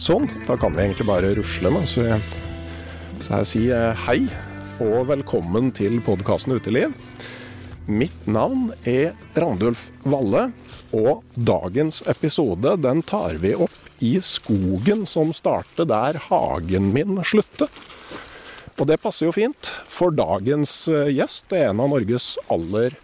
[0.00, 2.06] Sånn, da kan vi egentlig bare rusle mens vi
[3.20, 4.22] Så jeg sier hei
[4.80, 6.94] og velkommen til podkasten Uteliv.
[7.84, 10.46] Mitt navn er Randulf Valle,
[10.96, 17.68] og dagens episode den tar vi opp i skogen som starter der hagen min slutter.
[18.80, 22.96] Og det passer jo fint, for dagens eh, gjest er en av Norges aller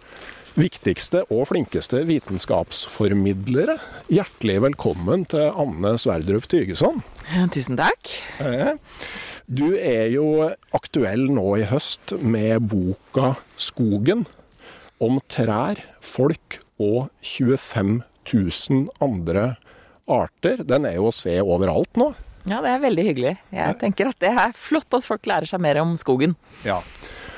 [0.57, 3.77] viktigste og flinkeste vitenskapsformidlere.
[4.09, 7.03] Hjertelig velkommen til Anne Sverdrup Tygeson.
[7.53, 8.09] Tusen takk.
[9.45, 14.25] Du er jo aktuell nå i høst med boka 'Skogen'.
[14.97, 18.01] Om trær, folk og 25
[18.33, 19.55] 000 andre
[20.09, 20.63] arter.
[20.65, 22.15] Den er jo å se overalt nå.
[22.49, 23.35] Ja, det er veldig hyggelig.
[23.53, 26.33] Jeg tenker at det er flott at folk lærer seg mer om skogen.
[26.65, 26.81] Ja.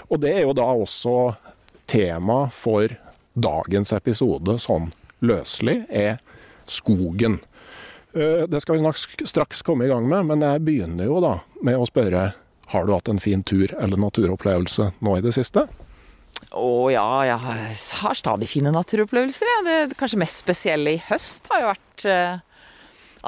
[0.08, 1.36] Og det er jo da også
[1.90, 2.88] tema for
[3.42, 4.92] dagens episode, sånn
[5.26, 6.20] løselig, er
[6.70, 7.40] skogen.
[8.14, 11.78] Eh, Det skal vi straks komme i gang med, men jeg begynner jo da med
[11.78, 12.34] å spørre
[12.70, 15.66] har du hatt en fin tur eller naturopplevelse nå i det siste?
[16.54, 17.40] Å ja, jeg
[18.02, 19.50] har stadig fine naturopplevelser.
[19.50, 19.64] Ja.
[19.66, 22.38] Det kanskje mest spesielle i høst har jo vært eh,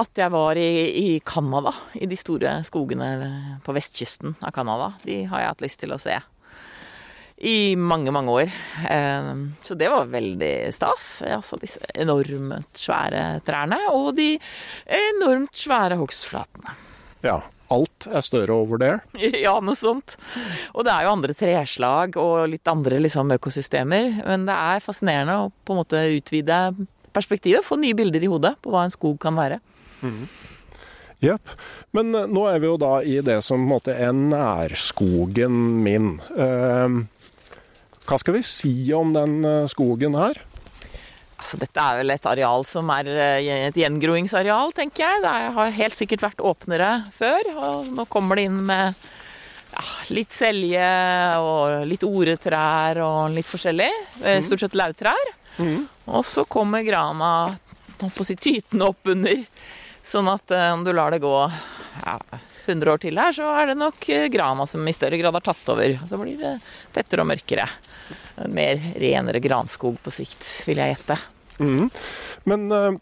[0.02, 1.08] at jeg var i, i.
[1.18, 3.10] I de store skogene
[3.66, 4.94] på vestkysten av Canada.
[5.04, 6.16] De har jeg hatt lyst til å se.
[7.42, 8.52] I mange, mange år.
[8.86, 9.32] Eh,
[9.66, 11.24] Så det var veldig stas.
[11.26, 14.36] Altså disse enormt svære trærne og de
[14.86, 16.76] enormt svære hogstflatene.
[17.26, 17.40] Ja,
[17.72, 19.00] alt er større over der.
[19.46, 20.18] Ja, noe sånt.
[20.76, 24.22] Og det er jo andre treslag og litt andre liksom, økosystemer.
[24.28, 26.62] Men det er fascinerende å på en måte utvide
[27.16, 27.66] perspektivet.
[27.66, 29.58] Få nye bilder i hodet på hva en skog kan være.
[31.22, 31.52] Jepp.
[31.94, 35.58] Men eh, nå er vi jo da i det som på en måte er nærskogen
[35.86, 36.16] min.
[36.38, 37.02] Eh,
[38.08, 40.40] hva skal vi si om den eh, skogen her?
[41.42, 45.24] Altså, dette er vel et areal som er eh, et gjengroingsareal, tenker jeg.
[45.24, 47.52] Det har helt sikkert vært åpnere før.
[47.56, 48.98] Og nå kommer det inn med
[49.72, 50.88] ja, litt selje
[51.42, 53.92] og litt oretrær og litt forskjellig.
[54.26, 55.36] Eh, Stort sett lauvtrær.
[55.62, 57.32] Og så kommer grana
[58.02, 59.44] på å si, tytende opp under.
[60.02, 62.16] Sånn at om du lar det gå ja,
[62.66, 65.70] 100 år til her, så er det nok grana som i større grad har tatt
[65.70, 65.94] over.
[66.10, 66.56] Så blir det
[66.96, 67.68] tettere og mørkere.
[68.40, 71.18] En mer renere granskog på sikt, vil jeg gjette.
[72.50, 72.96] Men uh,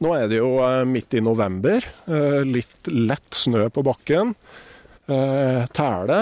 [0.00, 1.84] nå er det jo uh, midt i november.
[2.08, 4.34] Uh, litt lett snø på bakken.
[5.04, 6.18] Tæle.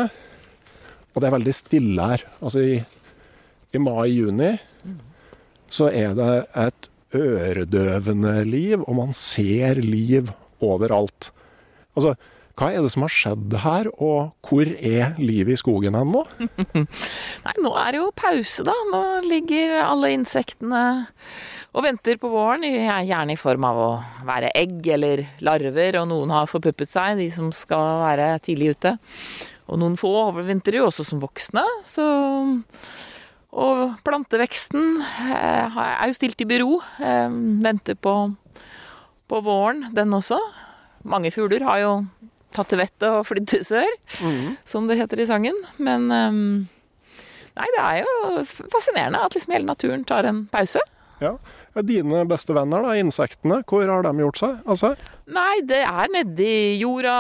[1.13, 2.25] Og det er veldig stille her.
[2.43, 2.81] Altså i,
[3.71, 4.49] i mai-juni
[5.73, 11.31] så er det et øredøvende liv, og man ser liv overalt.
[11.95, 12.17] Altså,
[12.59, 16.23] hva er det som har skjedd her, og hvor er livet i skogen hen nå?
[17.47, 18.75] Nei, nå er det jo pause, da.
[18.93, 20.83] Nå ligger alle insektene
[21.73, 23.91] og venter på våren, gjerne i form av å
[24.29, 28.93] være egg eller larver, og noen har forpuppet seg, de som skal være tidlig ute.
[29.73, 32.05] Og noen få overvintrer jo også som voksne, så
[33.53, 37.29] Og planteveksten eh, er jo stilt i bero, eh,
[37.61, 38.15] venter på,
[39.29, 40.39] på våren, den også.
[41.05, 41.91] Mange fugler har jo
[42.55, 43.99] tatt til vettet og flydd til sør,
[44.69, 45.59] som det heter i sangen.
[45.83, 46.47] Men um,
[47.53, 50.81] Nei, det er jo fascinerende at liksom hele naturen tar en pause.
[51.23, 51.37] Ja.
[51.89, 54.57] Dine beste venner, da, insektene, hvor har de gjort seg?
[54.69, 54.91] Altså?
[55.33, 57.15] Nei, det er nedi jorda,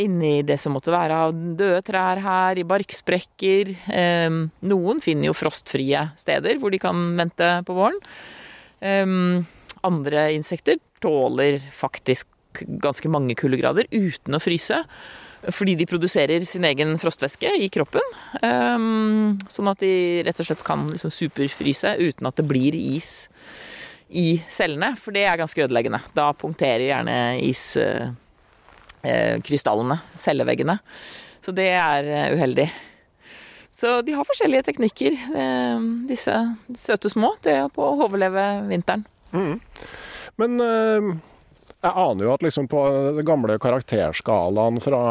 [0.00, 3.74] inni det som måtte være av døde trær her, i barksprekker.
[3.92, 8.00] Um, noen finner jo frostfrie steder hvor de kan vente på våren.
[8.80, 9.42] Um,
[9.84, 12.31] andre insekter tåler faktisk
[12.82, 14.82] ganske mange kuldegrader uten å fryse.
[15.50, 18.04] Fordi de produserer sin egen frostvæske i kroppen.
[18.46, 23.28] Um, sånn at de rett og slett kan liksom superfryse uten at det blir is
[24.12, 24.96] i cellene.
[25.00, 26.00] For det er ganske ødeleggende.
[26.14, 30.78] Da punkterer gjerne iskrystallene uh, celleveggene.
[31.42, 32.68] Så det er uh, uheldig.
[33.72, 36.34] Så de har forskjellige teknikker, uh, disse
[36.78, 37.70] søte små, til å
[38.06, 39.02] overleve vinteren.
[39.34, 39.58] Mm.
[40.38, 40.52] Men
[41.82, 42.80] jeg aner jo at liksom på
[43.18, 45.02] den gamle karakterskalaen fra,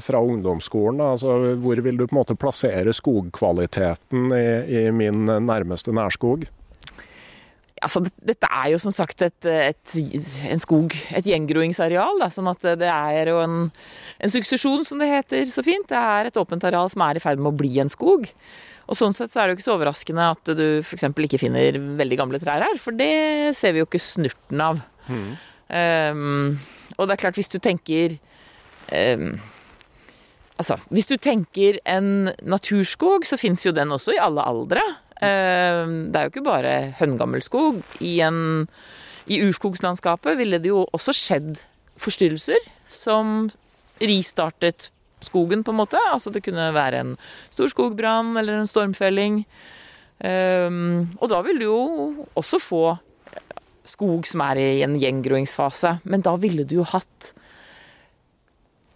[0.00, 4.46] fra ungdomsskolen, altså hvor vil du på en måte plassere skogkvaliteten i,
[4.80, 6.46] i min nærmeste nærskog?
[7.84, 9.96] Altså, dette er jo som sagt et, et,
[10.48, 12.22] en skog, et gjengroingsareal.
[12.22, 13.58] Da, sånn at det er jo en,
[14.24, 15.84] en suksesjon, som det heter så fint.
[15.90, 18.30] Det er et åpent areal som er i ferd med å bli en skog.
[18.88, 21.04] Og sånn sett så er det jo ikke så overraskende at du f.eks.
[21.26, 24.80] ikke finner veldig gamle trær her, for det ser vi jo ikke snurten av.
[25.08, 25.34] Mm.
[25.68, 26.58] Um,
[26.98, 28.18] og det er klart, hvis du tenker
[28.92, 29.40] um,
[30.54, 34.84] Altså, hvis du tenker en naturskog, så fins jo den også i alle aldre.
[35.18, 37.80] Um, det er jo ikke bare høngammel skog.
[37.98, 41.56] I, I urskogslandskapet ville det jo også skjedd
[41.98, 43.48] forstyrrelser som
[43.98, 44.92] ristartet
[45.26, 45.98] skogen, på en måte.
[46.12, 47.16] Altså det kunne være en
[47.50, 49.42] stor skogbrann eller en stormfelling.
[50.22, 51.80] Og da vil du jo
[52.38, 52.84] også få
[53.84, 55.98] skog som er i en gjengroingsfase.
[56.08, 57.34] Men da ville du jo hatt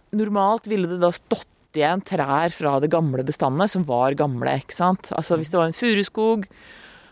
[0.09, 4.55] Normalt ville det da stått igjen trær fra det gamle bestandet, som var gamle.
[4.57, 5.11] ikke sant?
[5.13, 6.47] Altså Hvis det var en furuskog,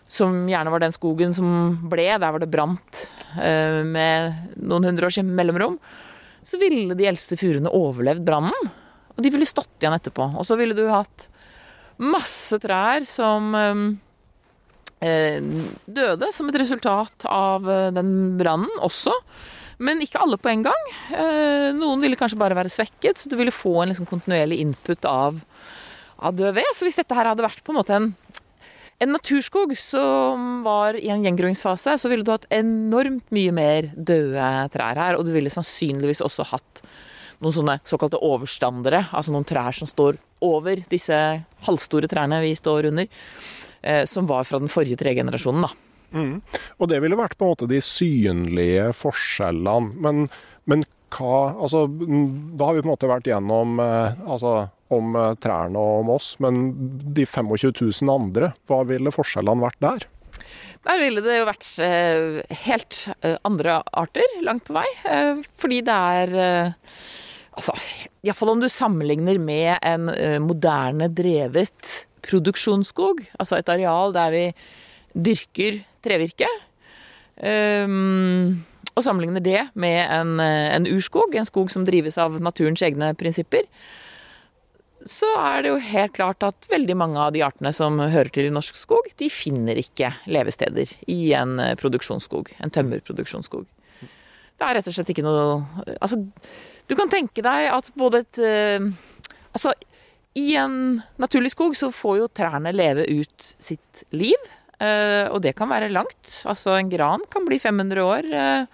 [0.10, 3.04] som gjerne var den skogen som ble, der var det brant
[3.38, 5.78] eh, med noen hundre års mellomrom,
[6.48, 8.72] så ville de eldste furuene overlevd brannen.
[9.14, 10.32] Og de ville stått igjen etterpå.
[10.40, 11.28] Og så ville du hatt
[12.02, 13.86] masse trær som eh,
[15.00, 19.14] døde som et resultat av eh, den brannen også.
[19.78, 20.88] Men ikke alle på en gang.
[21.14, 25.06] Eh, noen ville kanskje bare være svekket, så du ville få en liksom kontinuerlig input
[25.06, 25.38] av,
[26.18, 26.72] av død ved.
[26.74, 28.08] Så hvis dette her hadde vært på en måte en,
[28.98, 34.50] en naturskog som var i en gjengroingsfase, så ville du hatt enormt mye mer døde
[34.74, 35.20] trær her.
[35.20, 36.82] Og du ville sannsynligvis også hatt
[37.38, 41.18] noen sånne såkalte overstandere, altså noen trær som står over disse
[41.68, 43.06] halvstore trærne vi står under.
[43.82, 45.62] Eh, som var fra den forrige tregenerasjonen.
[45.62, 45.70] da.
[46.18, 46.42] Mm.
[46.80, 49.94] Og det ville vært på en måte de synlige forskjellene.
[50.02, 50.28] Men,
[50.66, 55.36] men hva Altså, da har vi på en måte vært gjennom eh, altså, om eh,
[55.44, 56.72] trærne og om oss, men
[57.16, 57.72] de 25
[58.04, 60.08] 000 andre, hva ville forskjellene vært der?
[60.88, 61.70] Der ville det jo vært
[62.64, 63.00] helt
[63.44, 64.86] andre arter langt på vei.
[65.60, 66.62] fordi det er
[67.58, 67.74] Altså,
[68.22, 70.12] iallfall om du sammenligner med en
[70.46, 74.46] moderne drevet produksjonsskog, altså et areal der vi
[75.18, 76.50] dyrker trevirke.
[77.38, 78.66] Um,
[78.98, 83.68] og sammenligner det med en, en, urskog, en skog som drives av naturens egne prinsipper,
[85.08, 88.50] så er det jo helt klart at veldig mange av de artene som hører til
[88.50, 93.68] i norsk skog, de finner ikke levesteder i en produksjonsskog, en tømmerproduksjonsskog.
[94.57, 95.62] Det er rett og slett ikke noe
[96.02, 96.18] Altså,
[96.90, 98.40] du kan tenke deg at både et
[99.54, 99.72] Altså,
[100.38, 104.38] i en naturlig skog så får jo trærne leve ut sitt liv.
[104.78, 106.42] Eh, og det kan være langt.
[106.46, 108.30] Altså en gran kan bli 500 år.
[108.30, 108.66] Eh,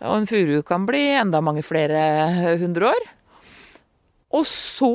[0.00, 3.10] og en furu kan bli enda mange flere hundre år.
[4.34, 4.94] Og så,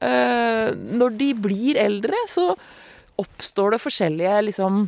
[0.00, 2.50] eh, når de blir eldre, så
[3.22, 4.84] oppstår det forskjellige liksom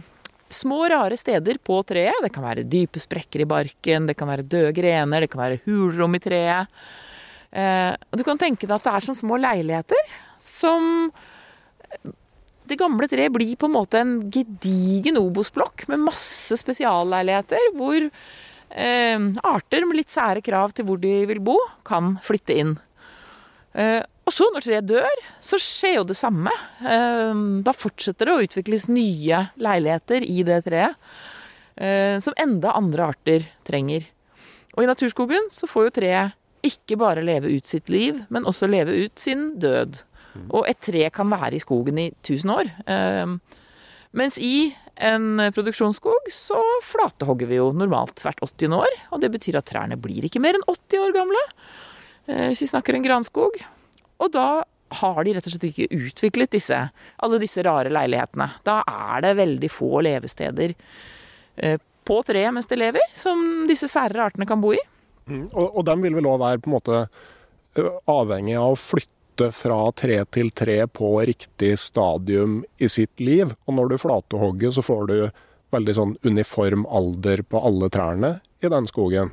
[0.51, 2.21] små, rare steder på treet.
[2.23, 5.61] Det kan være dype sprekker i barken, det kan være døde grener, det kan være
[5.65, 6.69] hulrom i treet.
[7.55, 10.09] og du kan tenke deg at det er som små leiligheter
[10.45, 11.09] som
[12.65, 19.29] det gamle treet blir på en måte en gedigen Obos-blokk med masse spesialleiligheter, hvor eh,
[19.45, 22.75] arter med litt sære krav til hvor de vil bo, kan flytte inn.
[23.75, 26.53] Eh, og så, når treet dør, så skjer jo det samme.
[26.81, 30.97] Eh, da fortsetter det å utvikles nye leiligheter i det treet,
[31.77, 34.09] eh, som enda andre arter trenger.
[34.75, 38.71] Og i naturskogen så får jo treet ikke bare leve ut sitt liv, men også
[38.71, 40.01] leve ut sin død.
[40.51, 42.71] Og et tre kan være i skogen i 1000 år.
[42.91, 43.39] Ehm,
[44.15, 48.77] mens i en produksjonsskog så flatehogger vi jo normalt hvert 80.
[48.79, 49.01] år.
[49.15, 51.43] Og det betyr at trærne blir ikke mer enn 80 år gamle.
[52.27, 53.59] Eh, hvis vi snakker en granskog.
[54.23, 54.65] Og da
[54.95, 56.79] har de rett og slett ikke utviklet disse,
[57.19, 58.49] alle disse rare leilighetene.
[58.67, 60.75] Da er det veldig få levesteder
[61.57, 64.81] eh, på treet mens det lever, som disse særere artene kan bo i.
[65.27, 65.49] Mm.
[65.51, 67.05] Og, og de vil vel òg være på en måte
[68.11, 69.11] avhengig av å flytte
[69.55, 73.55] fra tre til tre på riktig stadium i sitt liv.
[73.67, 75.19] Og når du flatehogger, så får du
[75.75, 79.33] veldig sånn uniform alder på alle trærne i den skogen.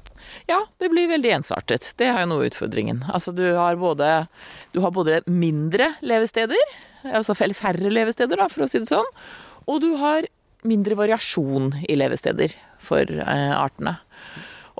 [0.49, 1.93] Ja, det blir veldig ensartet.
[1.99, 3.03] Det er jo noe av utfordringen.
[3.11, 4.11] Altså du har både,
[4.75, 6.75] du har både mindre levesteder,
[7.07, 9.07] altså færre levesteder, da, for å si det sånn,
[9.69, 10.27] og du har
[10.67, 13.97] mindre variasjon i levesteder for eh, artene.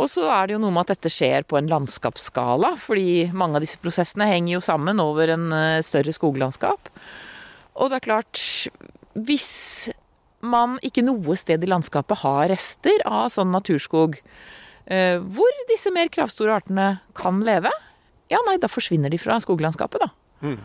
[0.02, 3.60] Og så er det jo noe med at dette skjer på en landskapsskala, fordi mange
[3.60, 6.90] av disse prosessene henger jo sammen over en eh, større skoglandskap.
[7.78, 8.42] Og det er klart,
[9.14, 9.52] hvis
[10.42, 14.18] man ikke noe sted i landskapet har rester av sånn naturskog,
[14.90, 17.72] eh, hvor disse mer kravstore artene kan leve,
[18.32, 20.10] ja nei, da forsvinner de fra skoglandskapet, da.
[20.42, 20.58] Mm.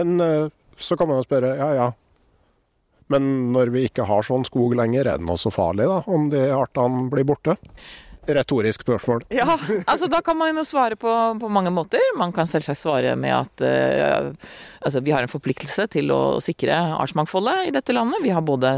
[0.00, 0.48] Men eh,
[0.82, 1.92] så kan man jo spørre, ja ja.
[3.12, 6.30] Men når vi ikke har sånn skog lenger, er det også så farlig da, om
[6.32, 7.58] de artene blir borte?
[8.26, 9.24] Retorisk spørsmål.
[9.34, 12.00] Ja, altså da kan man jo svare på, på mange måter.
[12.18, 14.30] Man kan selvsagt svare med at uh,
[14.80, 18.24] altså, vi har en forpliktelse til å sikre artsmangfoldet i dette landet.
[18.24, 18.68] Vi har både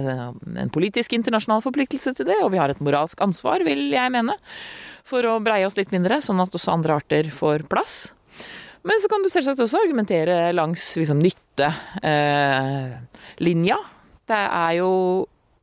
[0.56, 4.34] en politisk internasjonal forpliktelse til det, og vi har et moralsk ansvar, vil jeg mene,
[5.06, 7.94] for å breie oss litt mindre, sånn at også andre arter får plass.
[8.86, 13.78] Men så kan du selvsagt også argumentere langs liksom, nyttelinja.
[13.82, 13.92] Eh,
[14.26, 14.90] det er jo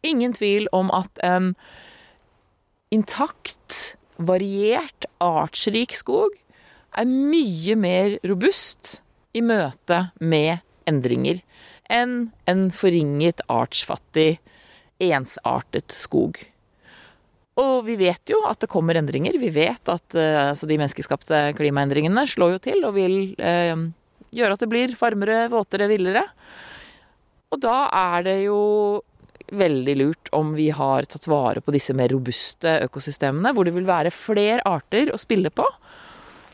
[0.04, 1.64] ingen tvil om at en eh,
[2.94, 6.36] intakt, variert, artsrik skog
[6.94, 9.00] er mye mer robust
[9.34, 11.42] i møte med endringer
[11.92, 14.38] enn en forringet, artsfattig,
[15.04, 16.38] ensartet skog.
[17.60, 19.36] Og vi vet jo at det kommer endringer.
[19.38, 23.76] Vi vet at uh, altså de menneskeskapte klimaendringene slår jo til og vil eh,
[24.34, 26.24] gjøre at det blir varmere, våtere, villere.
[27.54, 28.62] Og da er det jo
[29.58, 33.88] veldig lurt om vi har tatt vare på disse mer robuste økosystemene, hvor det vil
[33.88, 35.68] være flere arter å spille på.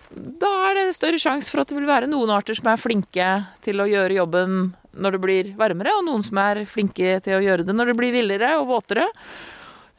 [0.10, 3.30] Da er det større sjanse for at det vil være noen arter som er flinke
[3.66, 4.60] til å gjøre jobben
[5.00, 7.98] når det blir varmere, og noen som er flinke til å gjøre det når det
[8.00, 9.06] blir villere og våtere.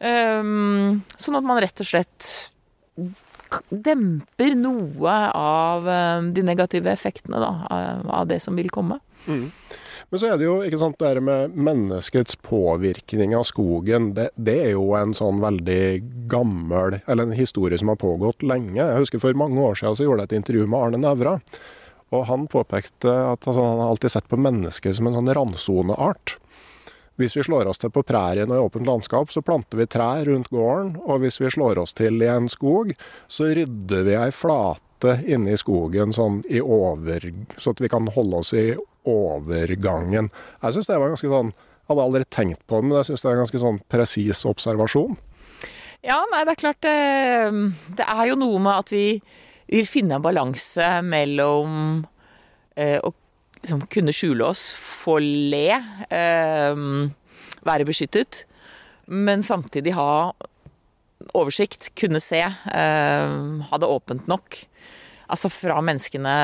[0.01, 2.31] Um, sånn at man rett og slett
[3.71, 7.51] demper noe av ehm, de negative effektene da,
[8.07, 9.01] av det som vil komme.
[9.27, 9.49] Mm.
[10.11, 14.09] Men så er det jo ikke sant, det her med menneskets påvirkning av skogen.
[14.17, 15.85] Det, det, er jo en sånn veldig
[16.31, 18.81] gammel, eller en historie som har pågått lenge.
[18.81, 21.37] Jeg husker For mange år siden så gjorde jeg et intervju med Arne Nævra.
[22.11, 26.41] Og han påpekte at altså, han har alltid sett på mennesket som en sånn randsoneart.
[27.21, 30.25] Hvis vi slår oss til på prærien og i åpent landskap, så planter vi trær
[30.27, 30.97] rundt gården.
[31.07, 32.97] Og hvis vi slår oss til i en skog,
[33.31, 38.11] så rydder vi ei flate inne i skogen sånn i over, så at vi kan
[38.11, 38.73] holde oss i
[39.09, 40.31] overgangen.
[40.61, 43.25] Jeg syns det var ganske sånn Jeg hadde aldri tenkt på det, men jeg syns
[43.25, 45.17] det er en ganske sånn presis observasjon.
[46.07, 47.57] Ja, nei, det er klart det, eh,
[47.99, 49.07] det er jo noe med at vi
[49.71, 52.05] vil finne en balanse mellom
[52.79, 53.11] eh, å
[53.61, 55.67] liksom kunne skjule oss, få le,
[56.09, 56.85] eh,
[57.67, 58.45] være beskyttet,
[59.07, 60.33] men samtidig ha
[61.37, 63.29] oversikt, kunne se, eh,
[63.71, 64.57] ha det åpent nok.
[65.29, 66.35] Altså fra menneskene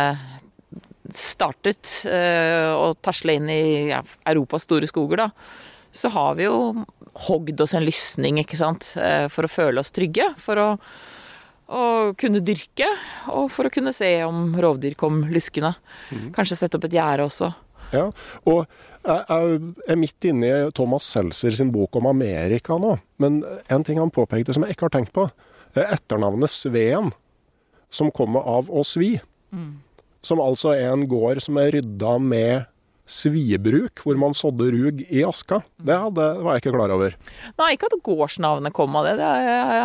[1.15, 5.29] startet uh, å tasle inn i ja, Europas store skoger, da,
[5.97, 6.87] så har vi jo
[7.27, 10.29] hogd oss en lysning, ikke sant, uh, for å føle oss trygge.
[10.43, 10.67] For å,
[11.69, 11.85] å,
[12.19, 12.89] kunne dyrke,
[13.33, 15.75] og for å kunne se om rovdyr kom luskende.
[16.11, 16.29] Mm.
[16.37, 17.53] Kanskje sette opp et gjerde også.
[17.95, 18.09] Ja,
[18.51, 18.67] og
[19.07, 22.97] jeg er midt inne i Thomas Seltzer sin bok om Amerika nå.
[23.23, 23.39] Men
[23.71, 25.29] en ting han påpekte som jeg ikke har tenkt på,
[25.77, 27.13] er etternavnet Sveen,
[27.93, 29.15] som kommer av å svi.
[29.55, 29.77] Mm.
[30.27, 32.67] Som altså er en gård som er rydda med
[33.07, 35.61] sviebruk, hvor man sådde rug i aska.
[35.79, 37.15] Det, hadde, var jeg ikke klar over.
[37.61, 39.17] Nei, ikke at gårdsnavnet kom av det.
[39.21, 39.29] Det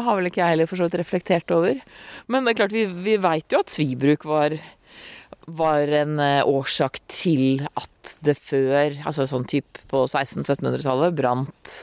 [0.08, 1.82] har vel ikke jeg heller for så vidt reflektert over.
[2.26, 4.58] Men det er klart, vi, vi veit jo at svibruk var,
[5.46, 11.78] var en eh, årsak til at det før, altså sånn type på 1600-1700-tallet, brant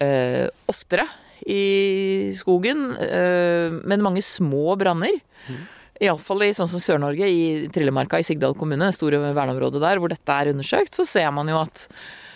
[0.00, 1.04] øh, oftere
[1.44, 2.86] i skogen.
[3.04, 5.20] Øh, men mange små branner.
[5.44, 5.64] Mm.
[6.04, 10.12] Iallfall i sånn som Sør-Norge, i Trillemarka i Sigdal kommune, det store verneområdet der, hvor
[10.12, 11.86] dette er undersøkt, så ser man jo at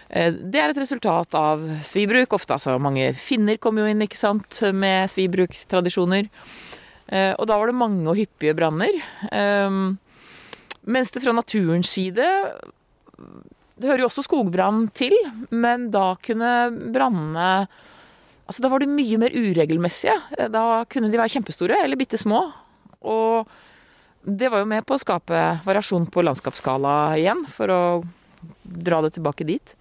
[0.09, 2.37] eh, det er et resultat av svibruk.
[2.37, 6.31] Ofte altså mange finner kom jo inn, ikke sant, med svibruktradisjoner.
[7.09, 9.01] Eh, og da var det mange og hyppige branner.
[9.33, 9.83] Eh,
[10.89, 12.25] mens det fra naturens side
[13.79, 15.13] Det hører jo også skogbrann til,
[15.51, 17.51] men da kunne brannene
[18.49, 20.15] Altså, da var de mye mer uregelmessige.
[20.49, 22.47] Da kunne de være kjempestore eller bitte små.
[23.07, 23.47] Og
[24.23, 28.03] det var jo med på å skape variasjon på landskapsskala igjen, for å
[28.63, 29.77] dra det tilbake dit.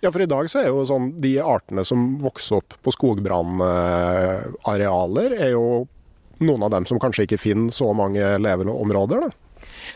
[0.00, 5.30] Ja, for i dag så er jo sånn de artene som vokser opp på skogbrannarealer,
[5.34, 5.86] er jo
[6.38, 9.30] noen av dem som kanskje ikke finner så mange leveområder, da?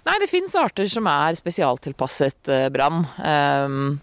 [0.09, 3.07] Nei, det fins arter som er spesialtilpasset eh, brann.
[3.23, 4.01] Um,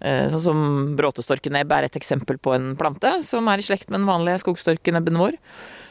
[0.00, 4.08] Sånn som bråtestorkenebb er et eksempel på en plante som er i slekt med den
[4.08, 5.36] vanlige skogstorkenebben vår.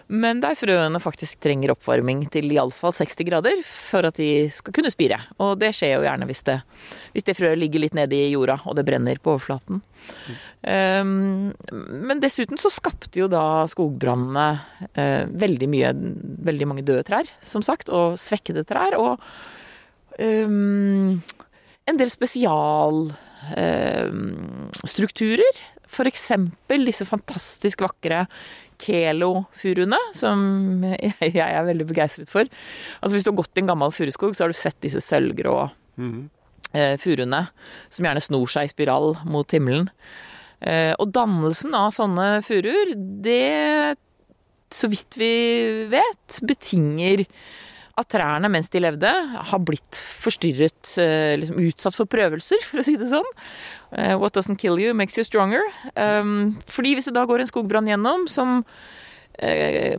[0.10, 4.90] Men der frøene faktisk trenger oppvarming til iallfall 60 grader for at de skal kunne
[4.90, 5.20] spire.
[5.38, 6.56] Og det skjer jo gjerne hvis det,
[7.14, 9.84] hvis det frøet ligger litt nede i jorda og det brenner på overflaten.
[9.86, 10.40] Mm.
[10.66, 11.54] Um,
[12.10, 14.48] men dessuten så skapte jo da skogbrannene
[14.98, 15.94] uh, veldig mye
[16.50, 18.96] Veldig mange døde trær, som sagt, og svekkede trær.
[18.98, 19.20] Og
[20.18, 21.20] um,
[21.90, 23.28] en del spesialstrukturer.
[23.58, 24.10] Eh,
[24.88, 25.60] strukturer.
[25.90, 26.26] F.eks.
[26.86, 28.26] disse fantastisk vakre
[28.80, 30.42] Kelo-furuene, som
[30.88, 32.50] jeg er veldig begeistret for.
[33.00, 35.56] Altså Hvis du har gått i en gammel furuskog, så har du sett disse sølvgrå
[36.00, 36.20] mm.
[36.74, 37.46] eh, furuene,
[37.92, 39.90] som gjerne snor seg i spiral mot himmelen.
[40.60, 42.94] Eh, og dannelsen av sånne furuer,
[43.24, 43.96] det,
[44.76, 45.34] så vidt vi
[45.92, 47.26] vet, betinger
[48.00, 49.10] at trærne mens de levde,
[49.52, 53.28] har blitt forstyrret, eh, liksom utsatt for prøvelser, for å si det sånn.
[53.92, 55.66] Eh, what doesn't kill you makes you stronger.
[55.96, 59.96] Um, fordi hvis det da går en skogbrann gjennom som uh,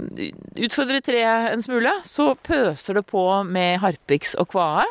[0.61, 4.87] utfordrer treet en smule, så pøser det på med harpiks og kvae.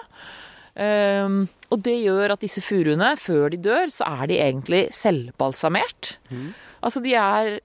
[0.79, 6.15] Um, og det gjør at disse furuene, før de dør, så er de egentlig selvbalsamert.
[6.31, 6.51] Mm.
[6.85, 7.59] Altså de er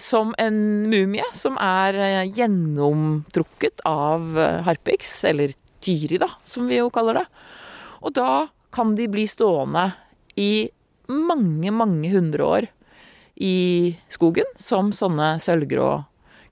[0.00, 0.56] som en
[0.88, 7.20] mumie som er eh, gjennomtrukket av eh, harpiks, eller tyri, da, som vi jo kaller
[7.20, 7.26] det.
[8.02, 9.90] Og da kan de bli stående
[10.40, 10.70] i
[11.12, 12.68] mange, mange hundre år
[13.42, 15.90] i skogen som sånne sølvgrå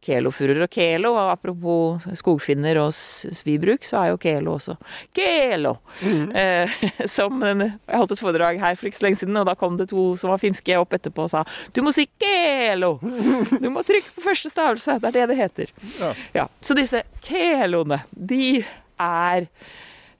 [0.04, 0.62] kelofuruer.
[0.64, 4.76] Og kelo, apropos skogfinner og svibruk, så er jo kelo også
[5.16, 5.76] kelo!
[6.00, 6.30] Mm.
[6.36, 6.74] Eh,
[7.16, 9.90] som Jeg holdt et foredrag her for ikke så lenge siden, og da kom det
[9.92, 12.96] to som var finske opp etterpå og sa du må si kelo!
[13.00, 14.98] Du må trykke på første stavelse.
[15.00, 15.72] Det er det det heter.
[16.00, 16.12] Ja.
[16.34, 18.60] ja så disse keloene, de
[19.00, 19.46] er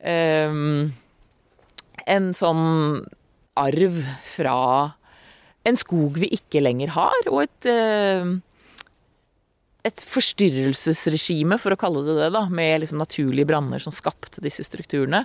[0.00, 0.60] eh,
[2.10, 2.66] en sånn
[3.60, 4.60] arv fra
[5.68, 8.30] en skog vi ikke lenger har, og et uh,
[9.86, 14.64] et forstyrrelsesregime, for å kalle det det, da, med liksom naturlige branner som skapte disse
[14.66, 15.24] strukturene,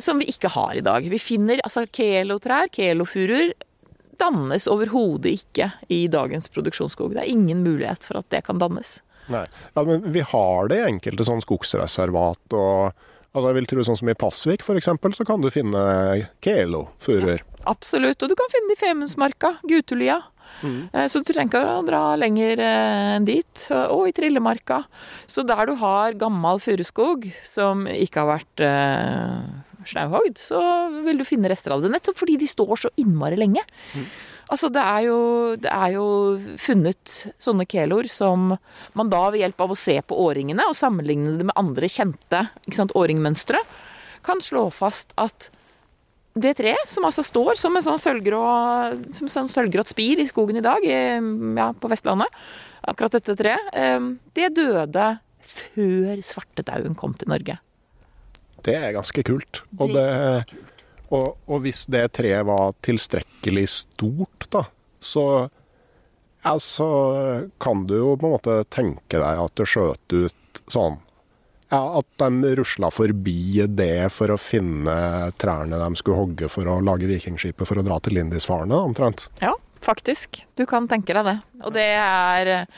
[0.00, 1.04] som vi ikke har i dag.
[1.10, 3.52] Vi finner altså kelotrær, kelofuruer,
[4.20, 7.14] dannes overhodet ikke i dagens produksjonsskog.
[7.16, 8.98] Det er ingen mulighet for at det kan dannes.
[9.30, 12.56] Nei, ja, Men vi har det i enkelte sånn skogsreservat.
[12.56, 12.92] og
[13.30, 15.82] altså jeg vil tro sånn som I Pasvik for eksempel, så kan du finne
[16.44, 17.44] kelofuruer.
[17.44, 18.22] Ja, absolutt.
[18.22, 20.20] Og du kan finne det i Femundsmarka, Gutulia.
[20.62, 20.80] Mm.
[20.92, 23.66] Eh, så du trenger ikke å dra lenger eh, enn dit.
[23.92, 24.82] Og i Trillemarka.
[25.30, 29.36] Så der du har gammel furuskog som ikke har vært eh,
[29.88, 30.60] snauhogd, så
[31.06, 31.92] vil du finne rester av det.
[31.92, 33.64] Nettopp fordi de står så innmari lenge.
[33.94, 34.10] Mm.
[34.50, 35.18] Altså, det er, jo,
[35.62, 36.06] det er, jo,
[36.58, 38.56] funnet sånne keloer som
[38.98, 42.42] man da ved hjelp av å se på årringene og sammenligne det med andre kjente
[42.98, 43.62] årringmønstre,
[44.26, 45.52] kan slå fast at
[46.42, 48.42] det treet, som altså står som en sånn, sølvgrå,
[49.16, 52.40] som sånn sølvgrått spir i skogen i dag, ja, på Vestlandet,
[52.90, 53.72] akkurat dette treet,
[54.36, 55.10] det døde
[55.50, 57.58] før svartedauden kom til Norge.
[58.64, 59.62] Det er ganske kult.
[59.78, 60.08] Og, det,
[61.08, 64.64] og, og hvis det treet var tilstrekkelig stort, da,
[65.00, 65.24] så
[66.46, 66.88] altså,
[67.62, 71.00] kan du jo på en måte tenke deg at det skjøt ut sånn
[71.70, 76.80] ja, At de rusla forbi det for å finne trærne de skulle hogge for å
[76.84, 79.28] lage Vikingskipet for å dra til Lindisfarne, omtrent.
[79.42, 79.54] Ja,
[79.86, 80.42] faktisk.
[80.58, 81.38] Du kan tenke deg det.
[81.64, 82.68] Og det er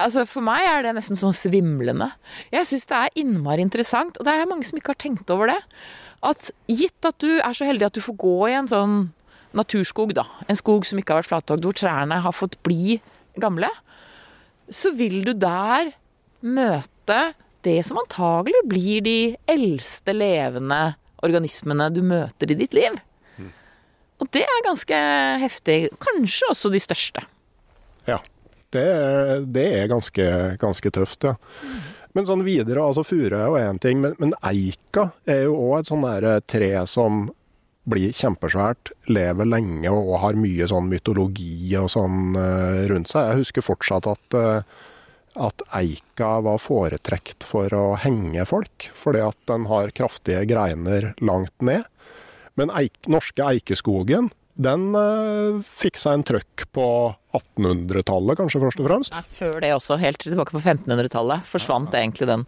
[0.00, 2.06] Altså, For meg er det nesten sånn svimlende.
[2.54, 5.50] Jeg syns det er innmari interessant, og det er mange som ikke har tenkt over
[5.50, 5.58] det.
[6.24, 8.94] At gitt at du er så heldig at du får gå i en sånn
[9.56, 13.00] naturskog, da, en skog som ikke har vært flathogd, hvor trærne har fått bli
[13.40, 13.68] gamle,
[14.70, 15.92] så vil du der
[16.46, 17.20] møte
[17.66, 19.18] det som antagelig blir de
[19.50, 20.80] eldste levende
[21.20, 22.96] organismene du møter i ditt liv.
[24.20, 24.96] Og det er ganske
[25.40, 25.78] heftig.
[26.02, 27.24] Kanskje også de største.
[28.08, 28.20] Ja.
[28.70, 30.24] Det er, det er ganske,
[30.60, 31.32] ganske, tøft, ja.
[32.14, 35.80] Men sånn videre, altså furu er jo én ting, men, men, eika er jo òg
[35.80, 37.24] et sånn eh, tre som
[37.90, 43.30] blir kjempesvært, lever lenge og har mye sånn mytologi og sånn uh, rundt seg.
[43.32, 44.78] Jeg husker fortsatt at uh,
[45.38, 51.54] at eika var foretrekt for å henge folk, fordi at den har kraftige greiner langt
[51.62, 51.86] ned.
[52.58, 56.86] Men eik, norske eikeskogen den eh, fikk seg en trøkk på
[57.36, 59.16] 1800-tallet, kanskje først og fremst?
[59.16, 59.96] Nei, før det også.
[60.02, 62.02] Helt tilbake på 1500-tallet forsvant ja.
[62.02, 62.44] egentlig den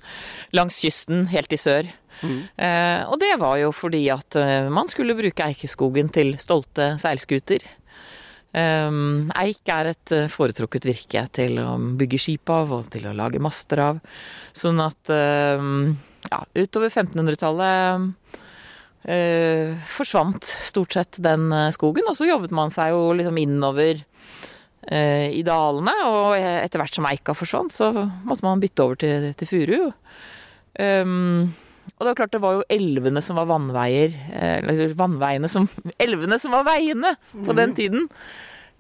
[0.57, 1.88] langs kysten, helt i sør.
[2.21, 2.40] Mm.
[2.66, 7.64] Eh, og det var jo fordi at uh, man skulle bruke Eikeskogen til stolte seilskuter.
[8.53, 13.41] Um, eik er et foretrukket virke til å bygge skip av og til å lage
[13.41, 14.01] master av.
[14.53, 15.95] Sånn at um,
[16.29, 18.12] ja, utover 1500-tallet
[19.09, 22.09] uh, forsvant stort sett den uh, skogen.
[22.09, 27.09] Og så jobbet man seg jo liksom innover uh, i dalene, og etter hvert som
[27.09, 27.93] eika forsvant, så
[28.29, 29.81] måtte man bytte over til, til furu.
[30.79, 31.53] Um,
[32.03, 35.69] og det var klart det var jo elvene som var vannveier, eller vannveiene som
[36.03, 37.77] Elvene som var veiene på den mhm.
[37.79, 38.09] tiden.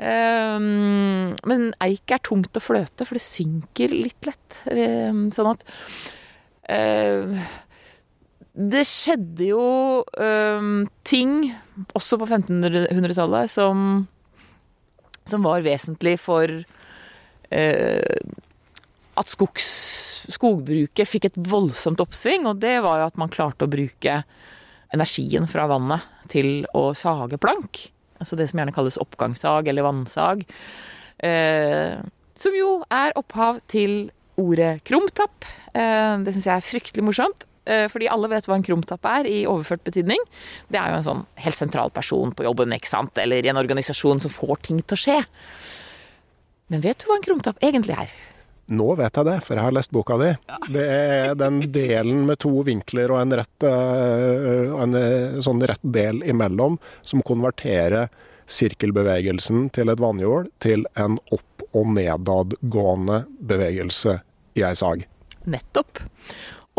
[0.02, 4.56] Um, men eik er tungt å fløte, for det synker litt lett.
[4.66, 5.62] Um, sånn at
[6.72, 7.44] uh,
[8.52, 9.66] det skjedde jo
[10.18, 11.52] um, ting,
[11.94, 14.02] også på 1500-tallet, som,
[15.28, 18.16] som var vesentlig for uh,
[19.20, 19.68] at skogs,
[20.32, 22.46] skogbruket fikk et voldsomt oppsving.
[22.50, 24.22] Og det var jo at man klarte å bruke
[24.92, 27.86] energien fra vannet til å sage plank.
[28.22, 30.44] Altså det som gjerne kalles oppgangssag eller vannsag.
[31.22, 31.96] Eh,
[32.38, 35.48] som jo er opphav til ordet krumtapp.
[35.74, 37.46] Eh, det syns jeg er fryktelig morsomt.
[37.62, 40.22] Eh, fordi alle vet hva en krumtapp er i overført betydning.
[40.72, 43.60] Det er jo en sånn helt sentral person på jobben, ikke sant, eller i en
[43.60, 45.18] organisasjon som får ting til å skje.
[46.72, 48.10] Men vet du hva en krumtapp egentlig er?
[48.72, 50.30] Nå vet jeg det, for jeg har lest boka di.
[50.72, 55.82] Det er den delen med to vinkler og en, rett, eh, en eh, sånn rett
[55.84, 58.08] del imellom som konverterer
[58.52, 64.18] sirkelbevegelsen til et vannhjul til en opp- og nedadgående bevegelse
[64.58, 65.06] i ei sag.
[65.48, 66.02] Nettopp.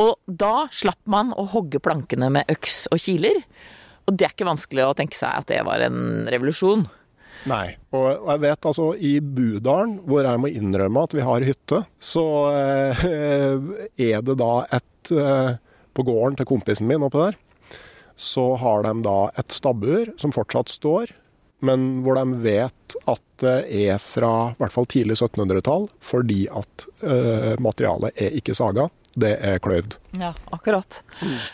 [0.01, 3.41] Og da slapp man å hogge plankene med øks og kiler.
[4.07, 6.85] Og det er ikke vanskelig å tenke seg at det var en revolusjon.
[7.49, 11.81] Nei, og jeg vet altså i Budalen, hvor jeg må innrømme at vi har hytte,
[11.99, 12.25] så
[12.55, 13.03] eh,
[13.99, 15.55] er det da et eh,
[15.93, 17.35] På gården til kompisen min oppe der,
[18.15, 21.11] så har de da et stabbur som fortsatt står,
[21.61, 26.87] men hvor de vet at det er fra i hvert fall tidlig 1700-tall, fordi at
[27.05, 29.93] eh, materialet er ikke saga det er kløyvd.
[30.17, 31.03] Ja, akkurat.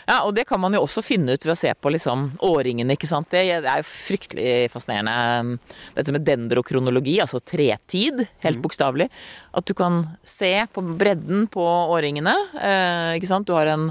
[0.06, 2.94] Ja, Og det kan man jo også finne ut ved å se på liksom årringene,
[2.96, 3.28] ikke sant.
[3.32, 5.58] Det er jo fryktelig fascinerende
[5.96, 8.64] dette med dendrokronologi, altså tretid, helt mm.
[8.64, 9.10] bokstavelig.
[9.56, 13.48] At du kan se på bredden på årringene, eh, ikke sant.
[13.48, 13.90] Du har en,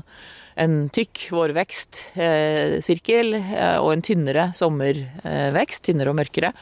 [0.58, 6.53] en tykk vårvekstsirkel eh, eh, og en tynnere sommervekst, tynnere og mørkere.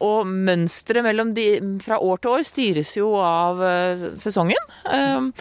[0.00, 1.04] Og mønsteret
[1.84, 3.60] fra år til år styres jo av
[4.16, 4.56] sesongen,
[4.88, 5.34] sesongen.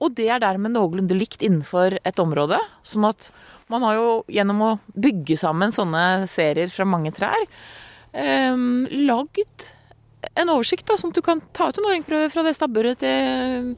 [0.00, 2.58] Og det er dermed noenlunde likt innenfor et område.
[2.86, 3.28] Sånn at
[3.70, 7.44] man har jo gjennom å bygge sammen sånne serier fra mange trær,
[8.12, 8.56] eh,
[9.06, 9.68] lagd
[10.36, 13.76] en oversikt, da, sånn at du kan ta ut en åringprøve fra det stabburet til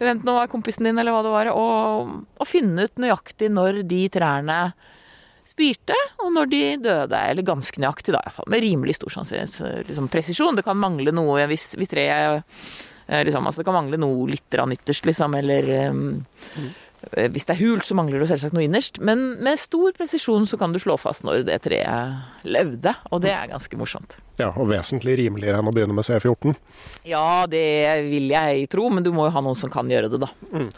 [0.00, 3.82] hvem det var, kompisen din eller hva det var, og, og finne ut nøyaktig når
[3.88, 4.58] de trærne
[5.48, 7.20] spirte, og når de døde.
[7.32, 8.22] Eller ganske nøyaktig, da.
[8.50, 10.56] Med rimelig stor liksom, presisjon.
[10.56, 12.44] Det kan mangle noe hvis, hvis treet
[13.10, 16.06] liksom, altså det kan mangle noe litt ytterst, liksom, eller um,
[16.54, 16.70] mm.
[17.00, 18.98] Hvis det er hult, så mangler det selvsagt noe innerst.
[19.00, 23.32] Men med stor presisjon så kan du slå fast når det treet levde, og det
[23.32, 24.18] er ganske morsomt.
[24.36, 26.52] Ja, Og vesentlig rimeligere enn å begynne med C14?
[27.08, 27.64] Ja, det
[28.04, 30.28] vil jeg tro, men du må jo ha noen som kan gjøre det, da.
[30.52, 30.68] Mm.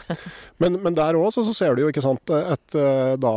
[0.63, 2.75] Men, men, der òg så, så, ser du jo ikke sant, et,
[3.19, 3.31] da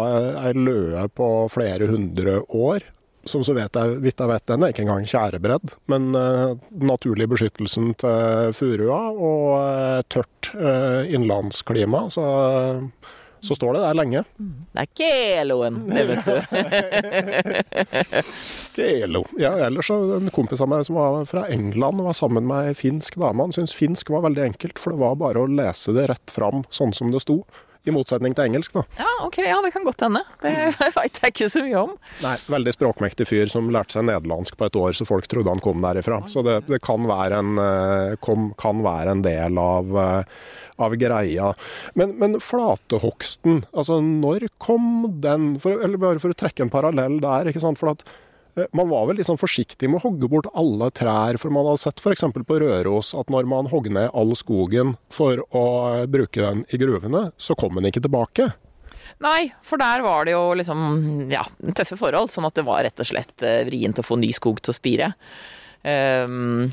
[0.47, 2.87] ei løe på flere hundre år
[3.27, 5.75] som så vidt jeg, vidt jeg vet, den er ikke engang tjærebredd.
[5.91, 12.27] Men uh, naturlig beskyttelsen til furua og uh, tørt uh, innlandsklima, så,
[13.41, 14.23] så, står det der lenge.
[14.39, 16.37] Det er keloen, det vet du.
[18.77, 19.25] Kelo.
[19.41, 22.71] Ja, ellers så en kompis av meg som var fra England og var sammen med
[22.71, 23.47] ei finsk dame.
[23.47, 26.67] Han syntes finsk var veldig enkelt, for det var bare å lese det rett fram
[26.75, 27.43] sånn som det sto.
[27.87, 28.83] I motsetning til engelsk, da.
[28.99, 30.23] Ja, ok, ja, det kan godt hende.
[30.43, 30.53] Det
[30.99, 31.95] veit jeg ikke så mye om.
[32.25, 35.63] Nei, veldig språkmektig fyr som lærte seg nederlandsk på et år, så folk trodde han
[35.63, 36.19] kom derifra.
[36.31, 40.37] Så det, det kan, være en, eh, kom, kan, være en, del av, eh,
[40.83, 41.53] av greia.
[41.95, 45.55] Men, men, flatehogsten, altså når kom den?
[45.63, 47.79] For, eller bare for å trekke en parallell der, ikke sant.
[47.79, 48.03] For at
[48.73, 51.83] man var vel litt sånn forsiktig med å hogge bort alle trær, for man hadde
[51.83, 52.25] sett f.eks.
[52.37, 55.67] på Røros at når man hogg ned all skogen for å
[56.09, 58.51] bruke den i gruvene, så kom den ikke tilbake.
[59.25, 61.45] Nei, for der var det jo liksom ja,
[61.77, 64.61] tøffe forhold, sånn at det var rett og slett eh, vrient å få ny skog
[64.61, 65.13] til å spire.
[65.87, 66.73] Um,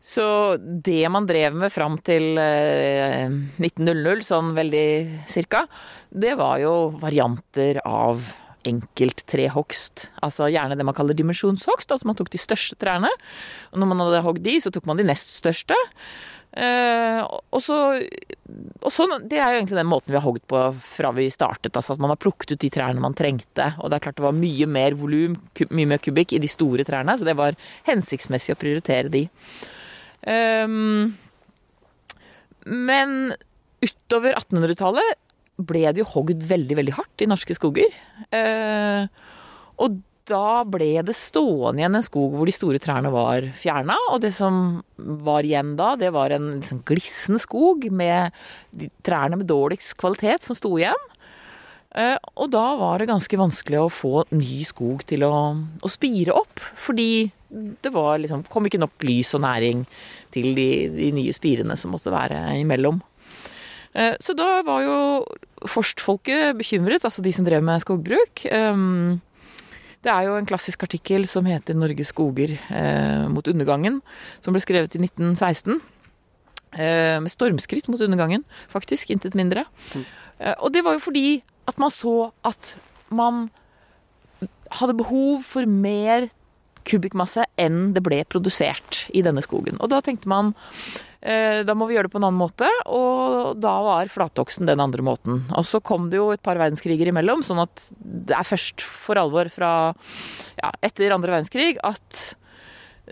[0.00, 4.86] så det man drev med fram til 1900, sånn veldig
[5.28, 5.66] cirka,
[6.08, 8.24] det var jo varianter av
[8.68, 10.08] enkelttrehogst.
[10.24, 13.10] Altså gjerne det man kaller dimensjonshogst, at man tok de største trærne.
[13.72, 15.76] Og når man hadde hogd de, så tok man de nest største.
[16.50, 17.22] Uh,
[17.54, 17.76] og så,
[18.82, 21.76] og så, Det er jo egentlig den måten vi har hogd på fra vi startet.
[21.76, 23.72] altså At man har plukket ut de trærne man trengte.
[23.78, 25.38] Og det er klart det var mye mer volum,
[25.70, 27.16] mye mer kubikk, i de store trærne.
[27.18, 29.28] Så det var hensiktsmessig å prioritere de.
[30.26, 31.14] Um,
[32.66, 33.34] men
[33.80, 35.16] utover 1800-tallet
[35.66, 37.92] ble det jo hogd veldig, veldig hardt i norske skoger.
[38.34, 39.06] Eh,
[39.80, 43.96] og da ble det stående igjen en skog hvor de store trærne var fjerna.
[44.12, 48.36] Og det som var igjen da, det var en liksom glissen skog med
[49.06, 51.08] trærne med dårligst kvalitet som sto igjen.
[51.98, 56.36] Eh, og da var det ganske vanskelig å få ny skog til å, å spire
[56.38, 56.62] opp.
[56.78, 59.82] Fordi det var liksom, kom ikke nok lys og næring
[60.34, 63.00] til de, de nye spirene som måtte være imellom.
[63.92, 64.98] Eh, så da var jo
[65.68, 68.44] forstfolket bekymret, altså de som drev med skogbruk.
[68.50, 69.20] Ehm,
[70.00, 74.00] det er jo en klassisk artikkel som heter 'Norges skoger eh, mot undergangen',
[74.40, 75.80] som ble skrevet i 1916.
[76.72, 79.10] Eh, med stormskritt mot undergangen, faktisk.
[79.10, 79.64] Intet mindre.
[79.94, 80.04] Mm.
[80.62, 82.76] Og det var jo fordi at man så at
[83.10, 83.50] man
[84.70, 86.30] hadde behov for mer
[86.88, 89.76] kubikkmasse enn det ble produsert i denne skogen.
[89.80, 93.58] Og da tenkte man eh, da må vi gjøre det på en annen måte, og
[93.60, 95.42] da var flatoksen den andre måten.
[95.52, 99.20] Og så kom det jo et par verdenskriger imellom, sånn at det er først for
[99.20, 99.72] alvor fra
[100.56, 102.22] ja, etter andre verdenskrig at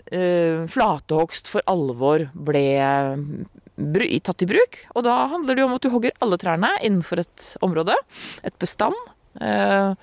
[0.09, 2.65] uh, flatehogst for alvor ble
[4.25, 4.81] tatt i bruk.
[4.95, 7.95] Og da handler det jo om at du hogger alle trærne innenfor et område,
[8.43, 8.97] et bestand.
[9.39, 9.93] Uh,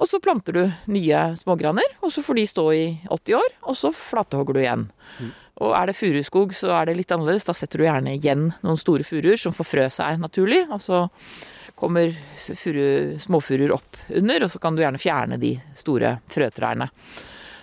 [0.00, 3.78] og så planter du nye smågraner, og så får de stå i 80 år, og
[3.78, 4.86] så flatehogger du igjen.
[5.20, 5.32] Mm.
[5.60, 7.44] Og er det furuskog, så er det litt annerledes.
[7.48, 11.02] Da setter du gjerne igjen noen store furuer som får frø seg naturlig, og så
[11.78, 16.88] kommer furu, småfuruer opp under, og så kan du gjerne fjerne de store frøtrærne.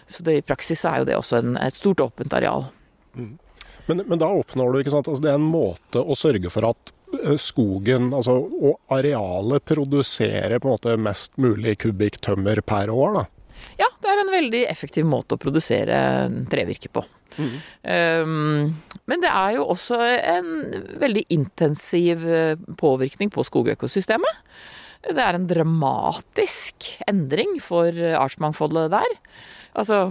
[0.10, 2.68] Så det, i praksis er jo det også en, et stort åpent areal.
[3.18, 3.36] Mm.
[3.90, 6.68] Men, men, da oppnår du ikke sant, altså Det er en måte å sørge for
[6.70, 12.92] at Eh, skogen altså, og arealet produserer på en måte mest mulig kubikk tømmer per
[12.94, 13.24] år, da?
[13.80, 15.98] Ja, det er en veldig effektiv måte å produsere
[16.52, 17.04] trevirke på.
[17.40, 17.54] Mm.
[18.26, 20.50] Um, men det er jo også en
[21.00, 24.44] veldig intensiv eh, påvirkning på skogøkosystemet.
[25.08, 29.16] Det er en dramatisk endring for artsmangfoldet der.
[29.80, 30.02] Altså,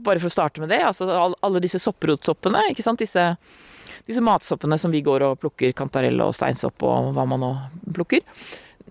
[0.00, 3.02] bare for å starte med det, altså alle disse sopprotsoppene, ikke sant.
[3.02, 3.34] Disse
[4.06, 7.50] disse matsoppene som vi går og plukker, kantarell og steinsopp og hva man nå
[7.94, 8.24] plukker.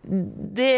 [0.02, 0.72] Det,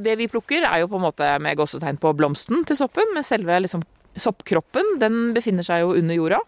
[0.00, 3.26] det, vi plukker, er jo på en måte med gåsetegn på blomsten til soppen, men
[3.26, 3.84] selve liksom,
[4.18, 6.40] soppkroppen den befinner seg jo under jorda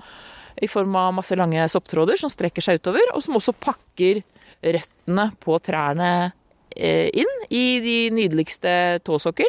[0.63, 4.23] i form av masse lange sopptråder som strekker seg utover, og som også pakker
[4.63, 6.11] røttene på trærne
[6.77, 9.49] eh, inn i de nydeligste tåsokker.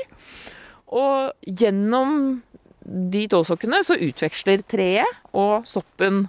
[0.93, 2.41] Og gjennom
[2.83, 6.25] de tåsokkene så utveksler treet og soppen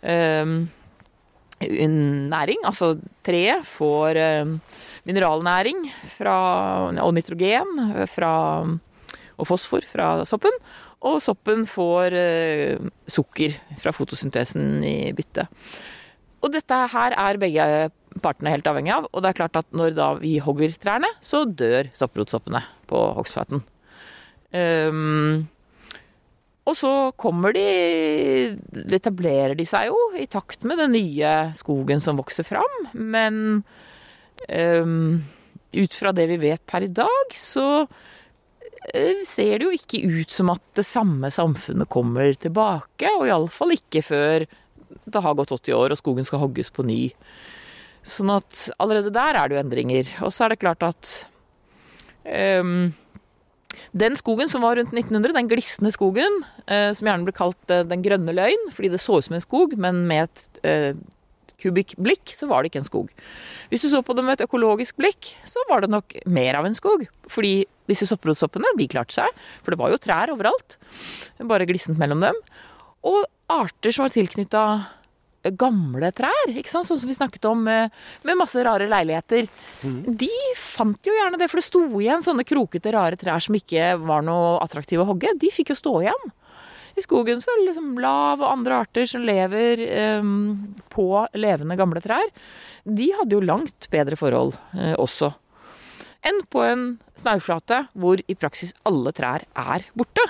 [0.00, 0.60] eh,
[1.68, 2.62] næring.
[2.64, 2.94] Altså
[3.24, 4.54] treet får eh,
[5.08, 5.84] mineralnæring
[6.16, 6.36] fra,
[7.02, 8.32] og nitrogen fra,
[9.38, 10.54] og fosfor fra soppen.
[11.02, 15.48] Og soppen får eh, sukker fra fotosyntesen i bytte.
[16.42, 17.90] Og dette her er begge
[18.22, 19.08] partene helt avhengig av.
[19.10, 23.62] Og det er klart at når da vi hogger trærne, så dør sopprotsoppene på hogstflaten.
[24.52, 25.48] Um,
[26.62, 27.62] og så kommer de
[28.94, 32.76] Etablerer de seg jo i takt med den nye skogen som vokser fram.
[32.94, 33.62] Men
[34.46, 35.22] um,
[35.74, 40.34] ut fra det vi vet per i dag, så uh, ser det jo ikke ut
[40.34, 43.10] som at det samme samfunnet kommer tilbake.
[43.18, 44.46] Og iallfall ikke før
[45.02, 47.02] det har gått 80 år og skogen skal hogges på ny.
[48.06, 50.14] Sånn at allerede der er det jo endringer.
[50.22, 51.22] Og så er det klart at
[52.62, 52.92] um,
[53.90, 57.84] den skogen som var rundt 1900, den glisne skogen, eh, som gjerne ble kalt eh,
[57.88, 61.02] den grønne løgn, fordi det så ut som en skog, men med et eh,
[61.62, 63.12] kubikkblikk så var det ikke en skog.
[63.70, 66.66] Hvis du så på det med et økologisk blikk, så var det nok mer av
[66.66, 67.04] en skog.
[67.30, 69.44] Fordi disse sopprotsoppene, de klarte seg.
[69.62, 70.76] For det var jo trær overalt.
[71.38, 72.38] Bare glissent mellom dem.
[73.06, 74.64] Og arter som var tilknytta
[75.58, 76.86] gamle trær, ikke sant?
[76.88, 77.94] sånn som vi snakket om med,
[78.26, 79.48] med masse rare leiligheter.
[79.82, 79.98] Mm.
[80.20, 83.96] De fant jo gjerne det, for det sto igjen sånne krokete, rare trær som ikke
[84.02, 85.34] var noe attraktive å hogge.
[85.40, 86.32] De fikk jo stå igjen.
[86.94, 89.80] I skogen så liksom lav og andre arter som lever
[90.20, 92.28] um, på levende gamle trær,
[92.84, 95.32] de hadde jo langt bedre forhold uh, også.
[96.22, 96.84] Enn på en
[97.18, 100.26] snauflate hvor i praksis alle trær er borte.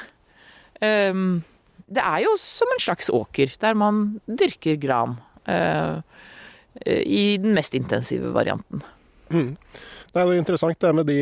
[0.80, 1.42] Um,
[1.92, 5.16] det er jo som en slags åker, der man dyrker gran.
[5.48, 6.00] Uh,
[6.82, 8.80] I den mest intensive varianten.
[9.32, 9.56] Mm.
[10.12, 11.18] Det er jo interessant det med de,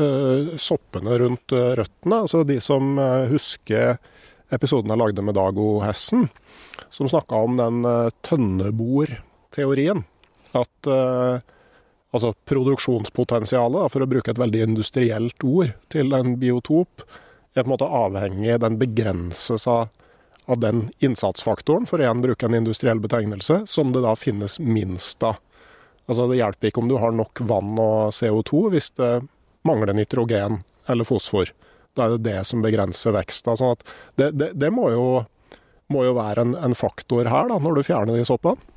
[0.00, 2.20] uh, soppene rundt uh, røttene.
[2.24, 3.96] Altså de som uh, husker
[4.54, 6.28] episoden jeg lagde med Dago Hessen,
[6.92, 7.86] som snakka om den
[8.22, 10.04] tønnebor-teorien.
[10.54, 10.88] At
[12.14, 17.02] altså produksjonspotensialet, for å bruke et veldig industrielt ord, til en biotop
[17.60, 19.88] er på en måte avhengig Den begrenses av,
[20.46, 25.38] av den innsatsfaktoren, for igjen bruke en industriell betegnelse, som det da finnes minst av.
[26.06, 29.12] Altså Det hjelper ikke om du har nok vann og CO2 hvis det
[29.64, 31.52] mangler nitrogen eller fosfor.
[31.96, 33.56] Da er det det som begrenser veksten.
[33.56, 33.84] Sånn at
[34.20, 35.06] det, det, det må, jo,
[35.92, 38.73] må, jo, være en, en, faktor her, da, når du fjerner de soppene.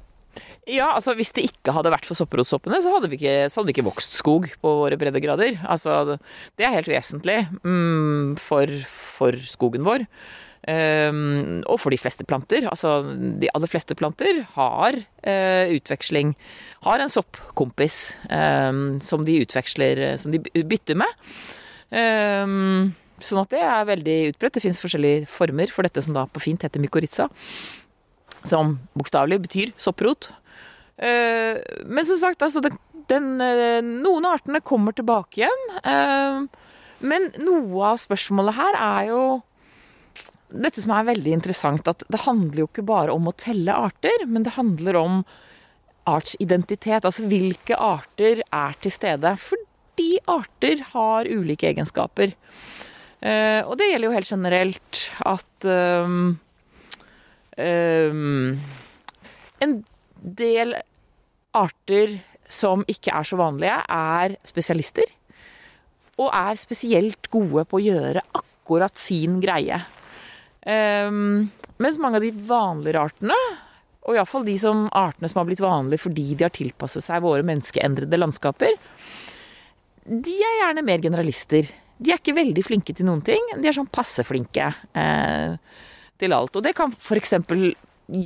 [0.68, 3.86] Ja, altså hvis det ikke hadde vært for sopperotsoppene, så hadde, ikke, så hadde ikke
[3.88, 5.62] vokst skog på våre breddegrader.
[5.68, 6.18] Altså,
[6.60, 8.74] det er helt vesentlig mm, for,
[9.18, 10.06] for skogen vår.
[10.68, 12.66] Um, og for de fleste planter.
[12.68, 13.00] Altså,
[13.40, 16.34] de aller fleste planter har uh, utveksling.
[16.84, 21.28] Har en soppkompis um, som de utveksler Som de bytter med.
[21.88, 22.92] Um,
[23.24, 24.58] sånn at det er veldig utbredt.
[24.58, 27.30] Det fins forskjellige former for dette som da på fint heter mykorrhiza.
[28.48, 30.32] Som bokstavelig betyr sopprot.
[30.98, 32.78] Uh, men som sagt, altså den,
[33.12, 36.48] den, uh, Noen av artene kommer tilbake igjen.
[36.98, 39.22] men noe av spørsmålet her er jo
[40.48, 44.24] dette som er veldig interessant, at det handler jo ikke bare om å telle arter,
[44.26, 45.20] men det handler om
[46.08, 47.06] artsidentitet.
[47.06, 49.34] Altså hvilke arter er til stede.
[49.44, 52.32] Fordi arter har ulike egenskaper.
[53.68, 55.68] Og det gjelder jo helt generelt at
[57.58, 58.58] um,
[59.64, 59.78] En
[60.18, 60.76] del
[61.58, 62.18] arter
[62.48, 65.08] som ikke er så vanlige, er spesialister.
[66.18, 69.80] Og er spesielt gode på å gjøre akkurat sin greie.
[70.68, 71.48] Um,
[71.80, 73.38] mens mange av de vanligere artene,
[74.08, 77.44] og iallfall de som, artene som har blitt vanlige fordi de har tilpasset seg våre
[77.48, 78.78] menneskeendrede landskaper,
[80.08, 81.68] de er gjerne mer generalister.
[81.98, 83.44] De er ikke veldig flinke til noen ting.
[83.60, 85.58] De er sånn passe flinke eh,
[86.22, 86.56] til alt.
[86.58, 87.34] Og det kan f.eks.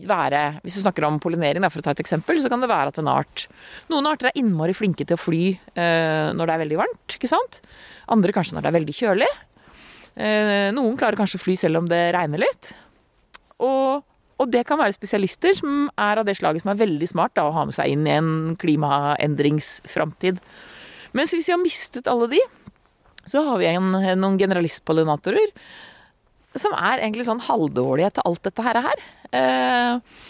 [0.10, 2.94] være, hvis du snakker om pollinering, for å ta et eksempel, så kan det være
[2.94, 3.48] at en art
[3.92, 7.32] Noen arter er innmari flinke til å fly eh, når det er veldig varmt, ikke
[7.32, 7.62] sant?
[8.12, 9.32] Andre kanskje når det er veldig kjølig.
[10.16, 12.74] Eh, noen klarer kanskje å fly selv om det regner litt.
[13.62, 14.02] Og,
[14.38, 17.46] og, det kan være spesialister som er av det slaget som er veldig smart da,
[17.48, 20.42] å ha med seg inn i en klimaendringsframtid.
[21.18, 22.42] Mens hvis vi har mistet alle de,
[23.30, 25.52] så har vi en, noen generalistpollinatorer
[26.60, 29.04] som er egentlig sånn halvdårlige til alt dette her.
[29.32, 30.22] Eh,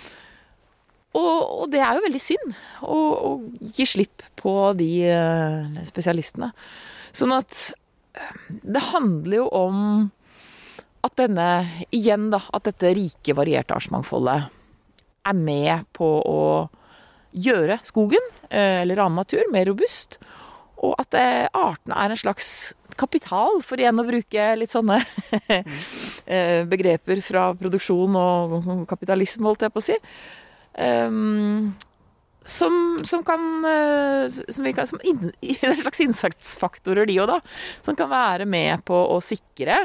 [1.17, 2.53] og, og, det er jo veldig synd
[2.85, 3.31] å, å
[3.75, 6.51] gi slipp på de eh, spesialistene.
[7.11, 7.71] Sånn at
[8.47, 9.79] det handler jo om
[11.01, 11.47] at denne,
[11.95, 14.51] igjen da, at dette rike, varierte artsmangfoldet
[15.27, 16.43] er med på å
[17.31, 20.19] gjøre skogen, eh, eller annen natur, mer robust.
[20.81, 24.99] Og at eh, artene er en slags kapital, for igjen å bruke litt sånne
[26.25, 29.97] eh, begreper fra produksjon og kapitalisme, holdt jeg på å si.
[30.79, 31.71] Um,
[32.47, 32.73] som,
[33.05, 35.33] som, kan eh, Som, kan, som in,
[35.67, 37.39] en slags innsatsfaktorer, de òg, da.
[37.85, 39.83] Som kan være med på å sikre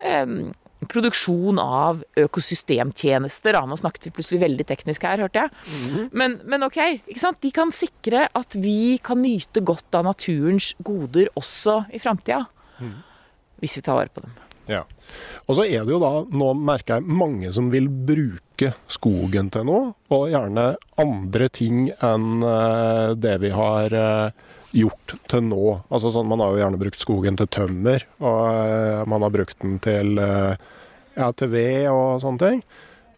[0.00, 0.50] um,
[0.84, 3.56] produksjon av økosystemtjenester.
[3.64, 5.54] Nå snakket vi plutselig veldig teknisk her, hørte jeg.
[5.72, 7.38] Mm men, men, ok, ikke sant?
[7.42, 12.44] de kan sikre at vi kan nyte godt av naturens goder også i framtida.
[12.80, 12.98] Mm.
[13.62, 14.34] Hvis vi tar vare på dem.
[14.70, 14.82] Ja.
[15.46, 19.66] Og så er det jo da, nå merker jeg, mange som vil bruke skogen til
[19.68, 25.62] noe, og gjerne andre ting enn uh, det vi har uh, gjort til nå.
[25.90, 29.58] Altså sånn, Man har jo gjerne brukt skogen til tømmer, og uh, man har brukt
[29.62, 32.62] den til, ja, til ved og sånne ting.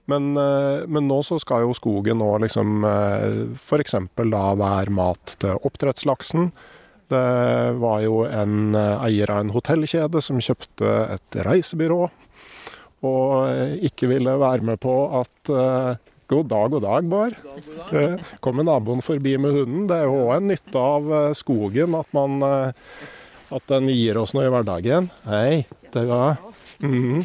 [0.08, 2.80] Men, men, nå så skal jo skogen nå liksom
[3.61, 3.96] f.eks.
[4.16, 6.48] da være mat til oppdrettslaksen.
[7.08, 12.02] Det var jo en eh, eier av en hotellkjede som kjøpte et reisebyrå,
[13.08, 15.52] og eh, ikke ville være med på at
[16.28, 17.38] God dag, god dag, Bård.
[18.44, 19.86] Kommer naboen forbi med hunden.
[19.88, 22.42] Det er jo òg en nytte av uh, skogen at man
[23.48, 25.08] at den gir oss noe i hverdagen.
[25.24, 25.64] Hei,
[25.94, 26.36] det var
[26.84, 27.24] mm.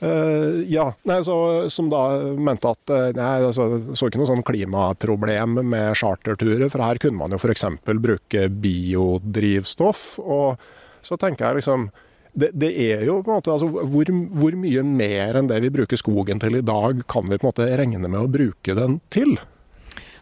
[0.00, 1.34] Uh, ja, nei, så,
[1.68, 1.98] som da
[2.40, 7.36] mente at nei, altså, så ikke noe sånn klimaproblem med charterturer, for her kunne man
[7.36, 7.66] jo f.eks.
[8.00, 10.04] bruke biodrivstoff.
[10.24, 10.56] Og
[11.04, 11.90] så tenker jeg liksom
[12.32, 14.10] det, det er jo på en måte altså, hvor,
[14.40, 17.50] hvor, mye mer enn det vi bruker skogen til i dag, kan vi på en
[17.50, 19.36] måte regne med å bruke den til?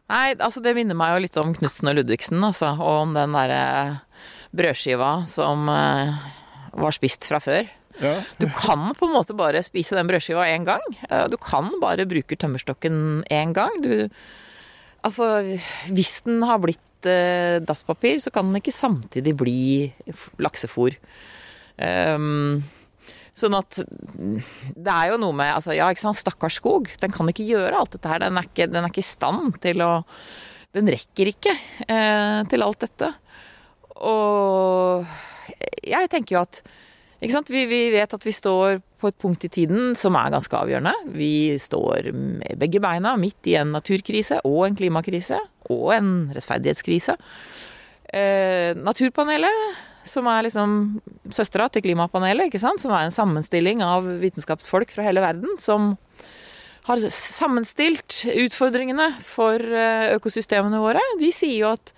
[0.09, 2.72] Nei, altså det minner meg jo litt om Knutsen og Ludvigsen, altså.
[2.80, 3.62] Og om den derre
[4.56, 6.14] brødskiva som eh,
[6.80, 7.68] var spist fra før.
[7.98, 8.14] Ja.
[8.40, 10.84] Du kan på en måte bare spise den brødskiva én gang.
[11.11, 13.80] Eh, du kan bare bruke tømmerstokken én gang.
[13.84, 14.09] Du
[15.06, 15.59] Altså,
[15.94, 19.61] hvis den har blitt eh, dasspapir, så kan den ikke samtidig bli
[20.11, 20.32] f-
[21.85, 22.64] Ehm,
[23.39, 26.91] sånn at det er jo noe med altså, Ja, ikke sant, stakkars skog.
[27.03, 28.24] Den kan ikke gjøre alt dette her.
[28.24, 29.93] Den er ikke, den er ikke i stand til å
[30.76, 31.55] Den rekker ikke
[31.89, 33.09] eh, til alt dette.
[34.05, 35.07] Og
[35.81, 36.61] jeg tenker jo at
[37.18, 37.49] ikke sant?
[37.51, 40.93] Vi, vi vet at vi står på et punkt i tiden som er ganske avgjørende.
[41.14, 45.41] Vi står med begge beina midt i en naturkrise og en klimakrise
[45.72, 47.16] og en rettferdighetskrise.
[48.14, 50.72] Eh, naturpanelet, som er liksom
[51.34, 52.82] søstera til klimapanelet, ikke sant?
[52.82, 55.94] som er en sammenstilling av vitenskapsfolk fra hele verden, som
[56.88, 61.92] har sammenstilt utfordringene for eh, økosystemene våre, de sier jo at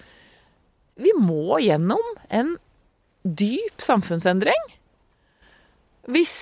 [1.01, 2.57] vi må gjennom en
[3.23, 4.69] dyp samfunnsendring
[6.11, 6.37] hvis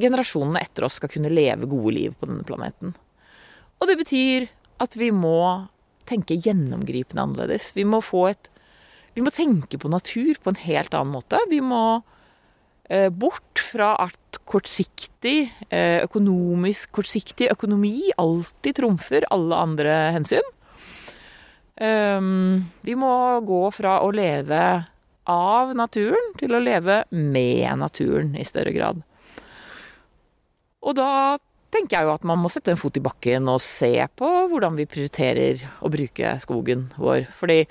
[0.00, 2.94] generasjonene etter oss skal kunne leve gode liv på denne planeten.
[3.80, 4.46] Og det betyr
[4.82, 5.66] at vi må
[6.08, 7.72] tenke gjennomgripende annerledes.
[7.76, 8.50] Vi må få et
[9.14, 11.38] Vi må tenke på natur på en helt annen måte.
[11.50, 12.02] Vi må
[12.90, 20.52] eh, bort fra at kortsiktig, eh, økonomisk kortsiktig økonomi alltid trumfer alle andre hensyn.
[21.74, 23.10] Um, vi må
[23.42, 24.60] gå fra å leve
[25.26, 29.00] av naturen til å leve med naturen i større grad.
[30.84, 31.40] Og da
[31.74, 34.76] tenker jeg jo at man må sette en fot i bakken og se på hvordan
[34.78, 37.24] vi prioriterer å bruke skogen vår.
[37.40, 37.64] Fordi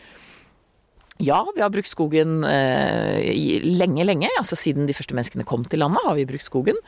[1.21, 4.29] ja, vi har brukt skogen eh, lenge, lenge.
[4.39, 6.79] Altså siden de første menneskene kom til landet, har vi brukt skogen.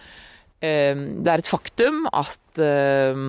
[0.66, 3.22] Eh, det er et faktum at eh,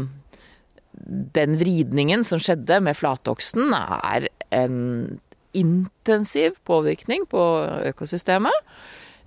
[1.36, 4.78] den vridningen som skjedde med flatoksen, er en
[5.56, 7.42] intensiv påvirkning på
[7.92, 8.64] økosystemet.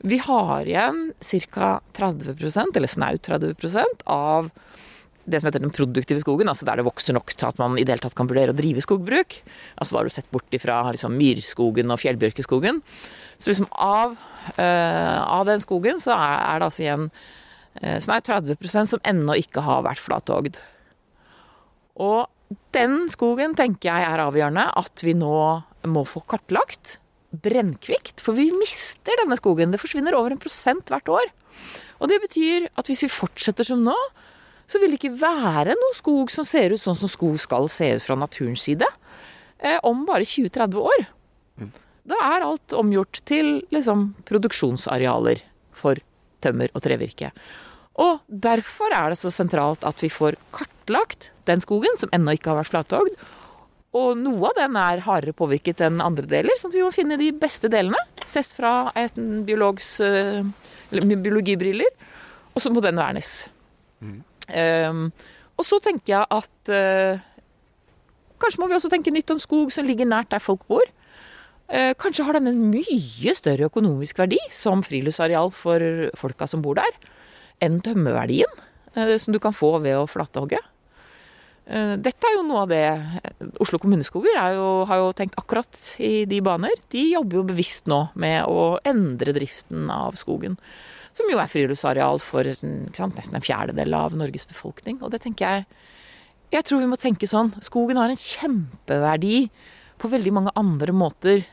[0.09, 1.79] Vi har igjen ca.
[1.97, 3.53] 30% eller snaut 30
[4.05, 4.49] av
[5.29, 7.85] det som heter den produktive skogen, altså der det vokser nok til at man i
[7.85, 9.39] det hele tatt kan vurdere å drive skogbruk.
[9.77, 12.81] Altså da har du sett bort ifra liksom, myrskogen og fjellbjørkeskogen.
[13.37, 14.17] Så liksom av,
[14.57, 19.37] uh, av den skogen så er, er det altså igjen uh, snaut 30% som ennå
[19.43, 20.59] ikke har vært flathogd.
[21.99, 22.27] Og
[22.75, 25.35] den skogen tenker jeg er avgjørende at vi nå
[25.89, 26.97] må få kartlagt
[27.29, 28.23] brennkvikt.
[28.23, 29.73] For vi mister denne skogen.
[29.73, 31.29] Det forsvinner over en prosent hvert år.
[31.99, 33.95] Og det betyr at hvis vi fortsetter som nå,
[34.69, 37.87] så vil det ikke være noe skog som ser ut sånn som skog skal se
[37.97, 38.85] ut fra naturens side,
[39.57, 41.07] eh, om bare 20-30 år.
[42.09, 45.41] Da er alt omgjort til liksom produksjonsarealer
[45.77, 45.99] for
[46.41, 47.31] tømmer og trevirke.
[47.99, 52.53] Og derfor er det så sentralt at vi får kartlagt den skogen som ennå ikke
[52.53, 53.27] har vært flathogd.
[53.99, 57.17] Og noe av den er hardere påvirket enn andre deler, sånn at vi må finne
[57.19, 59.15] de beste delene, sett fra et
[59.47, 60.45] biologs, eh,
[60.91, 61.89] eller biologibriller.
[62.53, 63.49] Og så må den vernes.
[63.99, 64.21] Um,
[65.59, 67.19] og så tenker jeg at eh,
[68.39, 70.85] kanskje må vi også tenke nytt om skog som ligger nært der folk bor.
[71.69, 75.83] Eh, kanskje har den en mye større økonomisk verdi som friluftsareal for
[76.17, 76.95] folka som bor der,
[77.61, 78.49] enn tømmeverdien
[78.95, 80.61] eh, som du kan få ved å flatehogge.
[81.69, 85.81] Eh, Dette er jo noe av det Oslo kommuneskoger er jo, har jo tenkt akkurat
[86.01, 86.73] i de baner.
[86.89, 90.57] De jobber jo bevisst nå med å endre driften av skogen.
[91.13, 94.97] Som jo er friluftsareal for sant, nesten en fjerdedel av Norges befolkning.
[95.03, 95.69] Og det tenker jeg
[96.49, 97.51] Jeg tror vi må tenke sånn.
[97.61, 99.51] Skogen har en kjempeverdi
[100.01, 101.43] på veldig mange andre måter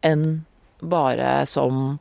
[0.00, 0.46] enn
[0.80, 1.98] bare som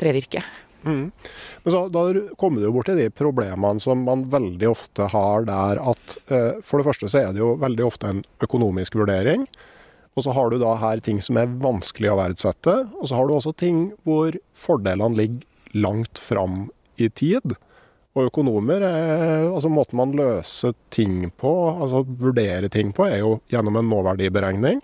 [0.00, 0.42] trevirke.
[0.86, 2.04] Men så, da
[2.40, 6.60] kommer du jo bort til de problemene som man veldig ofte har der at eh,
[6.64, 9.46] For det første så er det jo veldig ofte en økonomisk vurdering.
[10.14, 12.76] Og så har du da her ting som er vanskelig å verdsette.
[13.00, 15.42] Og så har du også ting hvor fordelene ligger
[15.74, 16.68] langt fram
[17.02, 17.56] i tid.
[18.14, 23.38] Og økonomer er, altså Måten man løser ting på, altså vurdere ting på, er jo
[23.50, 24.82] gjennom en nåverdiberegning.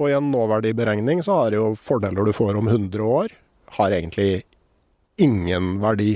[0.00, 3.36] Og i en nåverdiberegning så har jo fordeler du får om 100 år,
[3.76, 4.42] har egentlig
[5.20, 6.14] ingen verdi.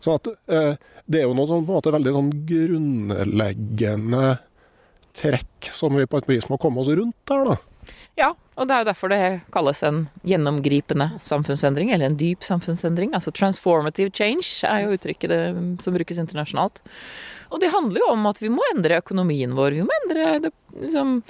[0.00, 0.76] Så at, eh,
[1.06, 4.38] det er jo noe sånn, på en måte veldig sånn grunnleggende
[5.16, 7.56] trekk som vi på et vis må komme oss rundt der, da.
[8.18, 9.20] Ja, og det er jo derfor det
[9.54, 13.14] kalles en gjennomgripende samfunnsendring, eller en dyp samfunnsendring.
[13.16, 15.40] Altså transformative change er jo uttrykket det,
[15.80, 16.82] som brukes internasjonalt.
[17.50, 19.78] Og det handler jo om at vi må endre økonomien vår.
[19.78, 21.22] Vi må endre det, liksom,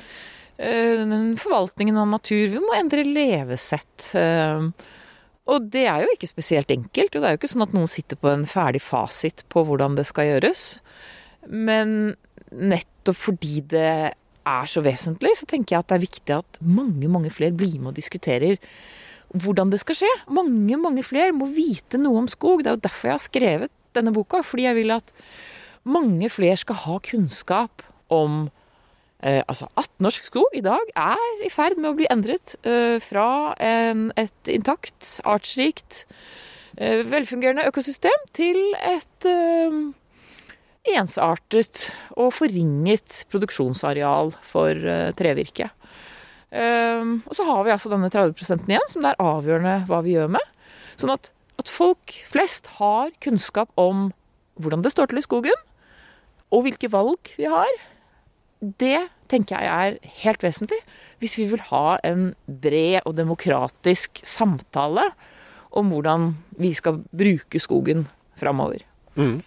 [0.59, 1.05] eh,
[1.45, 2.49] forvaltningen av natur.
[2.57, 4.15] Vi må endre levesett.
[4.15, 4.71] eh,
[5.49, 7.15] Og det er jo ikke spesielt enkelt.
[7.15, 9.97] Og det er jo ikke sånn at noen sitter på en ferdig fasit på hvordan
[9.99, 10.65] det skal gjøres.
[11.49, 12.15] Men
[12.51, 13.93] nettopp fordi det
[14.51, 17.77] er så vesentlig, så tenker jeg at det er viktig at mange, mange flere blir
[17.79, 18.59] med og diskuterer
[19.31, 20.13] hvordan det skal skje.
[20.35, 22.65] Mange, mange flere må vite noe om skog.
[22.65, 24.43] Det er jo derfor jeg har skrevet denne boka.
[24.47, 25.13] Fordi jeg vil at
[25.87, 28.49] mange flere skal ha kunnskap om
[29.21, 32.97] Eh, altså at norsk skog i dag er i ferd med å bli endret eh,
[33.05, 36.07] fra en, et intakt, artsrikt,
[36.81, 39.77] eh, velfungerende økosystem til et eh,
[40.97, 45.69] ensartet og forringet produksjonsareal for eh, trevirke.
[46.49, 50.17] Eh, og så har vi altså denne 30 igjen, som det er avgjørende hva vi
[50.17, 50.57] gjør med.
[50.97, 51.29] Sånn at,
[51.61, 54.09] at folk flest har kunnskap om
[54.61, 55.67] hvordan det står til i skogen,
[56.51, 57.69] og hvilke valg vi har
[58.61, 60.81] det tenker jeg er helt vesentlig
[61.21, 65.07] hvis vi vil ha en bred og demokratisk samtale
[65.77, 68.09] om hvordan vi skal bruke skogen
[68.41, 68.83] framover.
[69.15, 69.41] Mm.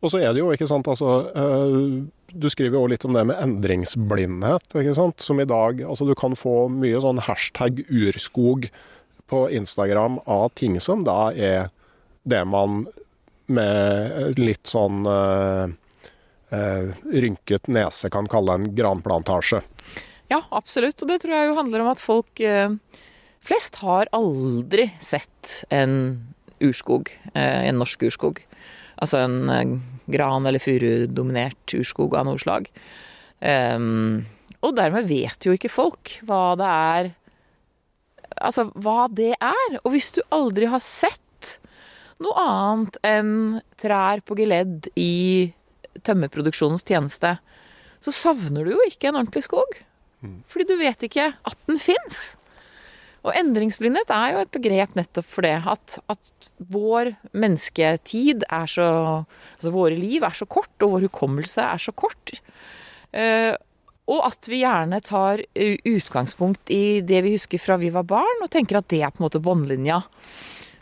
[0.00, 3.26] Og så er det jo, ikke sant, altså øh, Du skriver jo litt om det
[3.26, 5.20] med endringsblindhet, ikke sant.
[5.20, 8.70] Som i dag Altså du kan få mye sånn hashtag urskog
[9.30, 11.68] på Instagram av ting som da er
[12.26, 12.84] det man
[13.50, 15.70] med litt sånn øh,
[16.54, 16.90] eh,
[17.24, 19.62] rynket nese kan kalle en granplantasje.
[20.30, 21.00] Ja, absolutt.
[21.02, 22.74] Og det tror jeg jo handler om at folk eh,
[23.42, 25.94] flest har aldri sett en
[26.62, 28.42] urskog, eh, en norsk urskog.
[29.00, 29.78] Altså en eh,
[30.10, 32.68] gran- eller furudominert urskog av noe slag.
[33.40, 34.26] Um,
[34.60, 37.06] og dermed vet jo ikke folk hva det er
[38.40, 39.72] Altså hva det er.
[39.82, 41.56] Og hvis du aldri har sett
[42.22, 43.32] noe annet enn
[43.80, 45.50] trær på geledd i
[46.06, 47.36] tømmerproduksjonens tjeneste,
[48.00, 49.80] så savner du jo ikke en ordentlig skog.
[50.50, 52.34] Fordi du vet ikke at den fins.
[53.20, 55.56] Og endringsblindhet er jo et begrep nettopp for det.
[55.68, 58.86] At, at, vår mennesketid er så
[59.56, 62.36] Altså våre liv er så kort, og vår hukommelse er så kort.
[63.12, 63.52] Eh,
[64.10, 68.50] og at vi gjerne tar utgangspunkt i det vi husker fra vi var barn, og
[68.52, 70.00] tenker at det er på en måte båndlinja.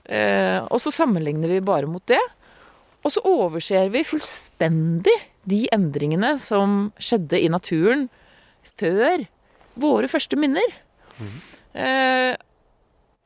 [0.08, 2.22] Eh, og så sammenligner vi bare mot det.
[3.06, 5.14] Og så overser vi fullstendig
[5.48, 8.08] de endringene som skjedde i naturen
[8.78, 9.24] før
[9.78, 10.74] våre første minner.
[11.18, 11.38] Mm.
[11.78, 12.34] Eh,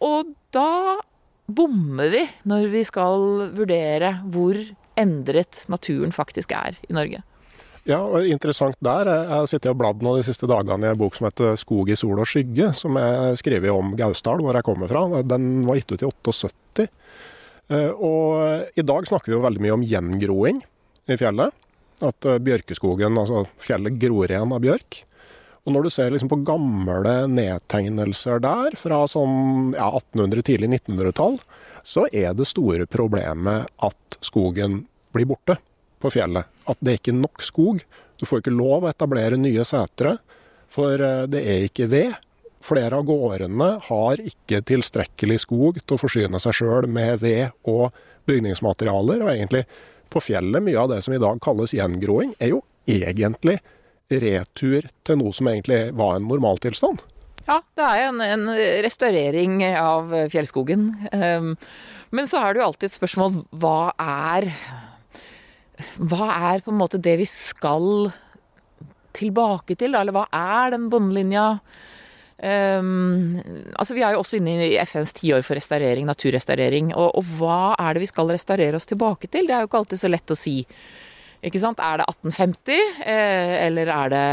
[0.02, 1.00] og da
[1.52, 4.58] bommer vi når vi skal vurdere hvor
[5.00, 7.22] endret naturen faktisk er i Norge.
[7.88, 9.08] Ja, og interessant der.
[9.10, 11.90] Jeg har sittet og bladd nå de siste dagene i en bok som heter 'Skog
[11.90, 15.22] i sol og skygge', som er skrevet om Gausdal, hvor jeg kommer fra.
[15.22, 16.86] Den var gitt ut i 78.
[17.70, 20.62] Eh, og i dag snakker vi jo veldig mye om gjengroing
[21.10, 21.54] i fjellet.
[22.02, 25.02] At eh, bjørkeskogen, altså fjellet, gror igjen av bjørk.
[25.62, 31.38] Og når du ser liksom på gamle nedtegnelser der, fra sånn ja, 1800-, tidlig 1900-tall,
[31.86, 34.82] så er det store problemet at skogen
[35.14, 35.58] blir borte
[36.02, 36.50] på fjellet.
[36.66, 37.82] At det er ikke nok skog.
[38.18, 40.16] Du får ikke lov å etablere nye setre,
[40.72, 42.18] for eh, det er ikke ved.
[42.62, 47.90] Flere av gårdene har ikke tilstrekkelig skog til å forsyne seg sjøl med ved og
[48.30, 49.24] bygningsmaterialer.
[49.24, 49.64] Og egentlig
[50.12, 53.58] på fjellet, mye av det som i dag kalles gjengroing, er jo egentlig
[54.12, 57.02] retur til noe som egentlig var en normaltilstand.
[57.48, 58.46] Ja, det er en, en
[58.84, 60.90] restaurering av fjellskogen.
[61.10, 61.54] Um,
[62.14, 64.52] men så er det jo alltid et spørsmål hva er
[65.96, 68.12] Hva er på en måte det vi skal
[69.16, 71.56] tilbake til, Eller hva er den båndlinja?
[72.42, 73.38] Um,
[73.78, 76.90] altså Vi er jo også inne i FNs tiår for restaurering, naturrestaurering.
[76.96, 79.46] Og, og, hva er det vi skal restaurere oss tilbake til?
[79.46, 80.56] Det er jo ikke alltid så lett å si.
[81.42, 81.80] Ikke sant?
[81.82, 84.26] Er det 1850, eh, eller er det,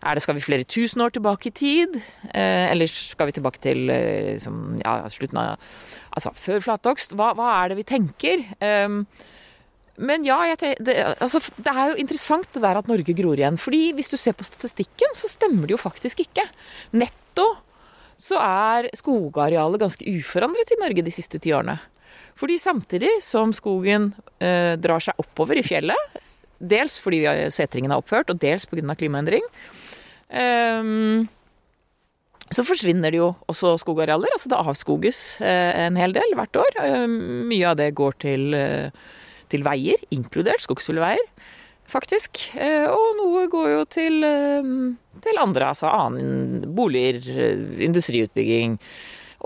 [0.00, 1.98] er det, Skal vi flere tusen år tilbake i tid?
[2.32, 5.56] Eh, eller skal vi tilbake til eh, liksom, ja, slutten av
[6.16, 7.12] Altså før flatokst?
[7.12, 8.46] Hva, hva, er det vi tenker?
[8.64, 9.02] Um,
[9.98, 13.56] men ja, tenker, det, altså, det, er jo interessant det der at Norge gror igjen.
[13.60, 16.44] fordi hvis du ser på statistikken, så stemmer det jo faktisk ikke.
[16.92, 17.48] Netto
[18.20, 21.78] så er skogarealet ganske uforandret i Norge de siste ti årene.
[22.36, 26.20] Fordi samtidig som skogen eh, drar seg oppover i fjellet,
[26.56, 28.96] dels fordi setringen har opphørt, og dels pga.
[28.96, 29.44] klimaendring,
[30.28, 31.28] eh,
[32.54, 34.30] så forsvinner det jo også skogarealer.
[34.32, 36.76] Altså det avskoges eh, en hel del hvert år.
[36.84, 39.06] Eh, mye av det går til eh,
[39.56, 41.24] til veier, inkludert skogsbilveier,
[41.90, 42.42] faktisk.
[42.60, 44.72] Eh, og noe går jo til, eh,
[45.24, 48.78] til andre, altså annen boliger, eh, industriutbygging.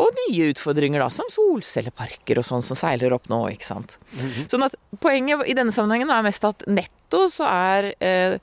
[0.01, 3.99] Og nye utfordringer, da, som solcelleparker og sånn som seiler opp nå, ikke sant.
[4.15, 4.49] Mm -hmm.
[4.49, 8.39] Sånn at poenget i denne sammenhengen er mest at netto så er eh,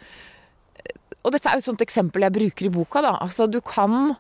[1.23, 3.17] Og dette er jo et sånt eksempel jeg bruker i boka, da.
[3.19, 4.15] Altså du kan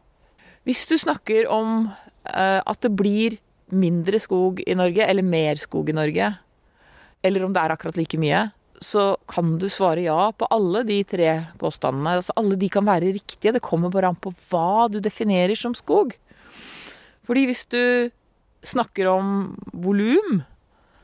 [0.65, 1.93] Hvis du snakker om
[2.25, 3.37] eh, at det blir
[3.71, 6.37] mindre skog i Norge, eller mer skog i Norge,
[7.25, 8.47] eller om det er akkurat like mye,
[8.83, 12.17] så kan du svare ja på alle de tre påstandene.
[12.19, 13.55] Altså, alle de kan være riktige.
[13.55, 16.13] Det kommer bare an på hva du definerer som skog.
[17.25, 18.11] Fordi hvis du
[18.67, 20.43] snakker om volum,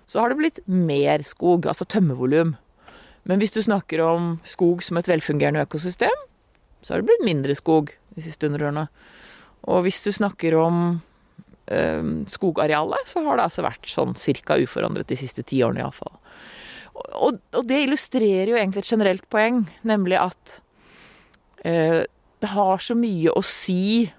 [0.06, 2.54] så har det blitt mer skog, altså tømmervolum.
[3.24, 6.16] Men hvis du snakker om skog som et velfungerende økosystem,
[6.84, 8.86] så har det blitt mindre skog de siste hundreårene.
[9.72, 11.02] Og hvis du snakker om
[11.64, 16.12] skogarealet, så har det altså vært sånn cirka uforandret de siste ti årene iallfall.
[16.94, 20.58] Og, og det illustrerer jo egentlig et generelt poeng, nemlig at
[21.66, 22.04] eh,
[22.44, 24.12] det har så mye å si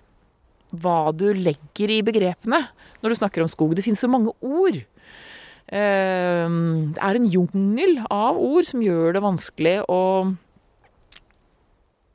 [0.75, 2.65] hva du legger i begrepene
[3.03, 3.77] når du snakker om skog.
[3.77, 4.81] Det finnes så mange ord.
[5.69, 10.01] Eh, det er en jungel av ord som gjør det vanskelig å,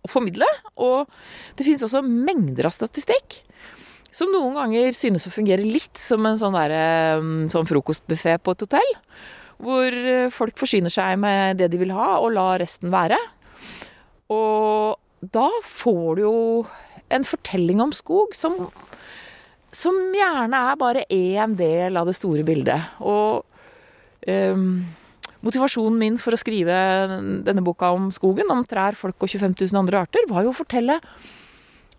[0.03, 0.49] å formidle.
[0.75, 1.07] Og
[1.55, 3.43] det finnes også mengder av statistikk
[4.11, 8.65] som noen ganger synes å fungere litt som en sånn, der, sånn frokostbuffé på et
[8.65, 8.95] hotell.
[9.59, 9.95] Hvor
[10.31, 13.19] folk forsyner seg med det de vil ha, og lar resten være.
[14.33, 14.97] Og
[15.33, 16.37] da får du jo
[17.09, 18.55] en fortelling om skog som,
[19.75, 22.93] som gjerne er bare én del av det store bildet.
[23.01, 23.43] Og
[24.29, 24.69] um,
[25.45, 26.77] motivasjonen min for å skrive
[27.45, 30.59] denne boka om skogen, om trær, folk og 25 000 andre arter, var jo å
[30.61, 30.99] fortelle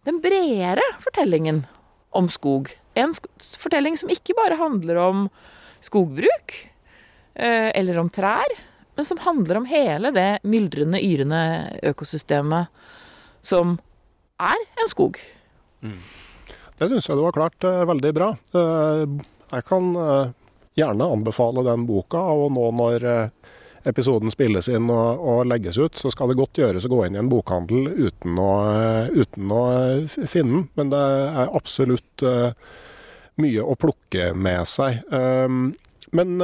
[0.07, 1.65] den bredere fortellingen
[2.11, 2.73] om skog.
[2.99, 3.29] En sk
[3.61, 5.29] fortelling som ikke bare handler om
[5.85, 6.57] skogbruk
[7.35, 8.55] eh, eller om trær,
[8.97, 11.43] men som handler om hele det myldrende, yrende
[11.93, 12.69] økosystemet
[13.47, 13.79] som
[14.41, 15.21] er en skog.
[15.81, 16.01] Mm.
[16.81, 18.31] Det syns jeg du har klart eh, veldig bra.
[18.57, 19.05] Eh,
[19.51, 20.31] jeg kan uh,
[20.79, 23.07] gjerne anbefale den boka, og nå når
[23.89, 27.17] episoden spilles inn og, og, legges ut, så skal det godt gjøres å gå inn
[27.17, 28.53] i en bokhandel uten å,
[29.15, 29.65] uten å
[30.29, 30.69] finne den.
[30.77, 32.27] Men det er absolutt
[33.41, 35.01] mye å plukke med seg.
[36.13, 36.43] men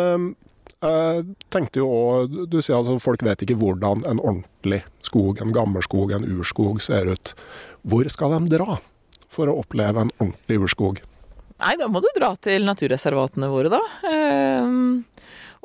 [0.76, 5.54] jeg tenkte jo òg Du sier altså folk vet ikke hvordan en ordentlig skog, en
[5.54, 7.32] gammelskog, en urskog ser ut.
[7.86, 8.78] Hvor skal de dra
[9.30, 11.00] for å oppleve en ordentlig urskog?
[11.56, 13.80] Nei, da må du dra til naturreservatene våre, da.
[14.04, 15.06] Um,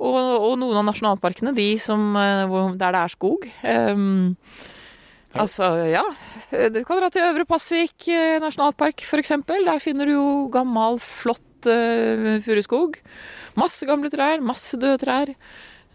[0.02, 3.48] og, og, noen av nasjonalparkene, de som, eh, der det er skog.
[3.64, 4.36] Um.
[5.32, 6.04] Altså, ja.
[6.52, 9.32] Du kan dra til Øvre Pasvik eh, nasjonalpark, f.eks.
[9.48, 12.98] Der finner du jo gammel, flott uh, furuskog.
[13.60, 15.32] Masse gamle trær, masse døde trær.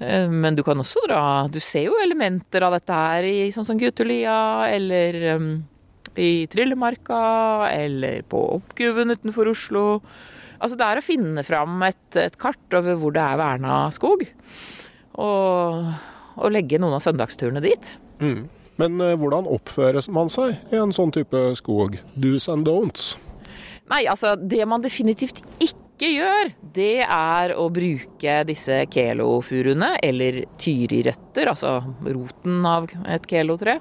[0.00, 3.64] Uh, men du kan også dra Du ser jo elementer av dette her i sånn
[3.64, 5.46] som Guttulia eller um,
[6.20, 9.86] i Trillemarka eller på Oppguven utenfor Oslo.
[10.59, 14.26] Altså det er å finne fram et, et kart over hvor det er verna skog.
[15.16, 15.88] Og,
[16.36, 17.92] og, legge noen av søndagsturene dit.
[18.20, 18.46] Mm.
[18.80, 21.98] Men eh, hvordan oppfører man seg i en sånn type skog?
[22.16, 23.14] Do's and don'ts?
[23.90, 31.52] Nei, altså det man definitivt ikke gjør, det er å bruke disse kelofuruene, eller tyrirøtter,
[31.52, 33.78] altså roten av et kelotre,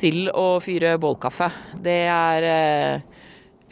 [0.00, 1.48] til å fyre bålkaffe.
[1.80, 3.15] Det er eh,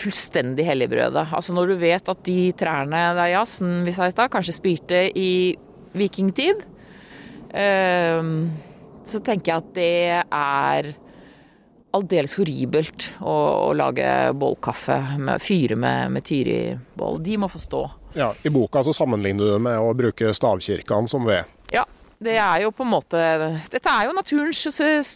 [0.01, 1.28] fullstendig helligbrødet.
[1.34, 5.07] Altså når du vet at de trærne der jazzen vi sa i stad, kanskje spirte
[5.14, 5.55] i
[5.95, 6.64] vikingtid,
[7.55, 8.30] eh,
[9.05, 10.95] så tenker jeg at det er
[11.95, 13.34] aldeles horribelt å,
[13.68, 17.20] å lage bålkaffe, med, fyre med, med tyribål.
[17.22, 17.82] De må få stå.
[18.18, 21.47] Ja, I boka så sammenligner du det med å bruke stavkirkene som ved.
[21.74, 21.84] Ja,
[22.22, 23.20] det er jo på en måte
[23.72, 24.62] Dette er jo naturens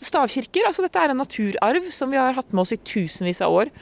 [0.09, 0.69] stavkirker.
[0.69, 3.73] altså Dette er en naturarv som vi har hatt med oss i tusenvis av år.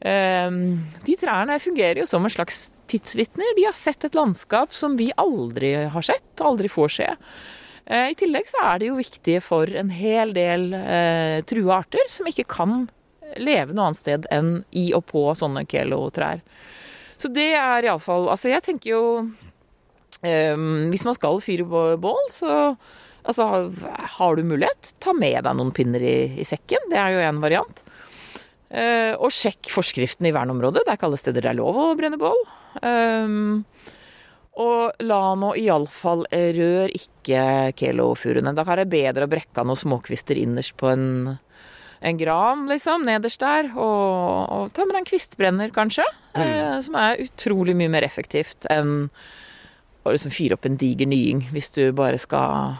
[0.00, 3.54] Ehm, de trærne fungerer jo som en slags tidsvitner.
[3.56, 7.08] De har sett et landskap som vi aldri har sett, aldri får se.
[7.86, 12.08] Eh, I tillegg så er de jo viktige for en hel del eh, trua arter
[12.08, 12.88] som ikke kan
[13.38, 16.42] leve noe annet sted enn i og på sånne kelotrær.
[17.20, 19.04] Så det er iallfall Altså, jeg tenker jo
[20.20, 21.64] Um, hvis man skal fyre
[21.96, 22.74] bål, så
[23.24, 23.44] altså,
[24.18, 26.90] har du mulighet, ta med deg noen pinner i, i sekken.
[26.92, 27.80] Det er jo en variant.
[28.70, 30.84] Uh, og sjekk forskriften i verneområdet.
[30.84, 32.38] Det er ikke alle steder det er lov å brenne bål.
[32.84, 33.64] Um,
[34.60, 38.54] og la nå iallfall rør ikke kelofuruene.
[38.54, 41.08] Da er det bedre å brekke av noen småkvister innerst på en,
[41.98, 43.72] en gran, liksom, nederst der.
[43.74, 46.06] Og, og ta med deg en kvistbrenner, kanskje.
[46.36, 46.42] Mm.
[46.44, 49.08] Uh, som er utrolig mye mer effektivt enn
[50.00, 52.78] å liksom fyre opp en diger nying hvis du bare skal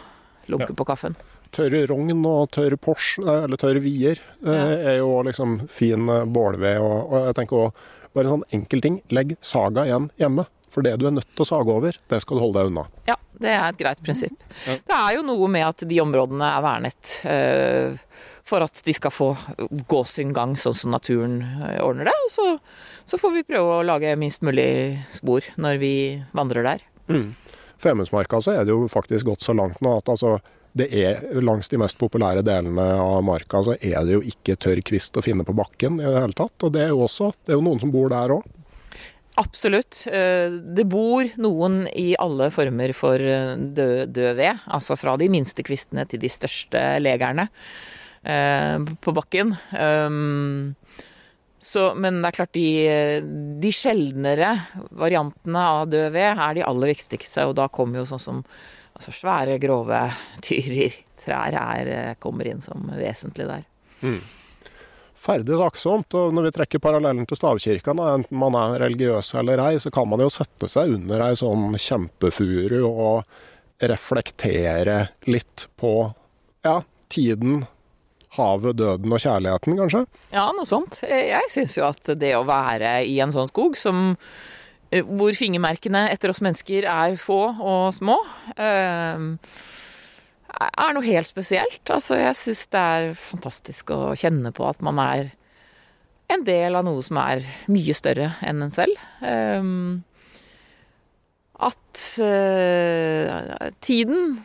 [0.50, 0.78] lunke ja.
[0.78, 1.18] på kaffen.
[1.54, 4.78] Tørr rogn og tørr Porsche, eller tørr Vier, eh, ja.
[4.92, 6.78] er jo liksom fin eh, bålved.
[6.78, 10.46] Og, og jeg tenker også, bare en sånn enkel ting, legg saga igjen hjemme.
[10.70, 12.84] For det du er nødt til å sage over, det skal du holde deg unna.
[13.08, 14.36] Ja, det er et greit prinsipp.
[14.68, 14.76] Ja.
[14.78, 17.96] Det er jo noe med at de områdene er vernet øh,
[18.46, 19.32] for at de skal få
[19.90, 21.40] gå sin gang sånn som naturen
[21.82, 22.14] ordner det.
[22.26, 22.46] Og så,
[23.10, 24.70] så får vi prøve å lage minst mulig
[25.14, 25.94] spor når vi
[26.38, 26.86] vandrer der.
[27.10, 27.32] Mm.
[27.80, 30.36] Femundsmarka så er det jo faktisk gått så langt nå at altså,
[30.72, 34.82] det er langs de mest populære delene av marka så er det jo ikke tørr
[34.86, 36.54] kvist å finne på bakken i det hele tatt.
[36.62, 38.46] Og det er jo også det er jo noen som bor der òg.
[39.40, 40.04] Absolutt.
[40.10, 44.66] Eh, det bor noen i alle former for eh, død, død ved.
[44.66, 47.48] Altså fra de minste kvistene til de største legerne.
[48.22, 49.54] eh, på bakken.
[51.60, 52.68] Så, men det er klart, de,
[53.60, 54.54] de sjeldnere
[54.96, 58.38] variantene av død ved er de aller viktigste, og da kommer jo sånn som
[59.00, 60.02] altså svære, grove
[60.46, 63.64] tyrer, trær, er, kommer inn som vesentlig der.
[64.04, 64.20] Mm.
[65.20, 69.74] Ferdig aktsomt, og når vi trekker parallellen til stavkirka, enten man er religiøs eller ei,
[69.80, 73.28] så kan man jo sette seg under ei sånn kjempefuru og
[73.80, 75.92] reflektere litt på
[76.64, 76.78] ja,
[77.12, 77.66] tiden,
[78.36, 80.06] havet, døden og kjærligheten, kanskje?
[80.32, 81.02] Ja, noe sånt.
[81.04, 84.14] Jeg syns jo at det å være i en sånn skog som
[84.90, 88.16] hvor fingermerkene etter oss mennesker er få og små,
[88.58, 89.26] øh,
[90.60, 91.82] er noe helt spesielt.
[91.86, 95.30] Altså, jeg syns det er fantastisk å kjenne på at man er
[96.30, 98.98] en del av noe som er mye større enn en selv.
[99.22, 100.02] Um,
[101.60, 104.38] at uh, tiden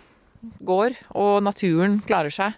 [0.65, 2.57] går, og naturen klarer seg.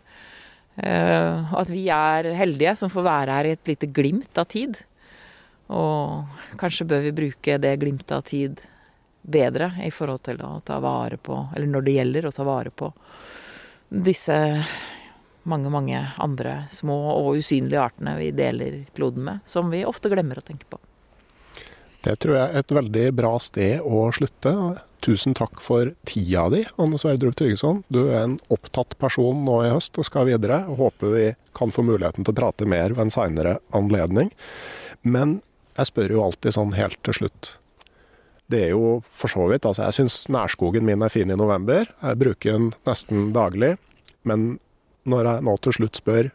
[0.77, 4.79] Uh, at vi er heldige som får være her i et lite glimt av tid.
[5.73, 8.61] Og kanskje bør vi bruke det glimtet av tid
[9.27, 12.71] bedre i forhold til å ta vare på Eller når det gjelder å ta vare
[12.71, 12.91] på
[13.87, 14.35] disse
[15.47, 20.41] mange, mange andre små og usynlige artene vi deler kloden med, som vi ofte glemmer
[20.41, 20.79] å tenke på.
[22.03, 24.53] Det tror jeg er et veldig bra sted å slutte.
[25.03, 27.81] Tusen takk for tida di, Anne Sverdrup Tygeson.
[27.87, 30.61] Du er en opptatt person nå i høst og skal videre.
[30.67, 31.25] Håper vi
[31.57, 34.31] kan få muligheten til å prate mer ved en seinere anledning.
[35.07, 35.39] Men
[35.77, 37.51] jeg spør jo alltid sånn helt til slutt.
[38.47, 41.89] Det er jo for så vidt Altså, jeg syns nærskogen min er fin i november.
[42.01, 43.75] Jeg bruker den nesten daglig.
[44.27, 44.57] Men
[45.07, 46.31] når jeg nå til slutt spør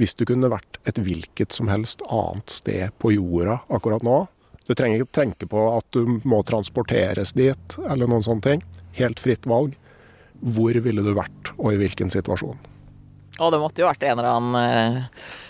[0.00, 4.24] hvis du kunne vært et hvilket som helst annet sted på jorda akkurat nå
[4.66, 8.62] Du trenger ikke tenke på at du må transporteres dit, eller noen sånne ting.
[8.96, 9.74] Helt fritt valg.
[10.40, 12.56] Hvor ville du vært, og i hvilken situasjon?
[13.38, 15.42] Å, det måtte jo vært en eller annen uh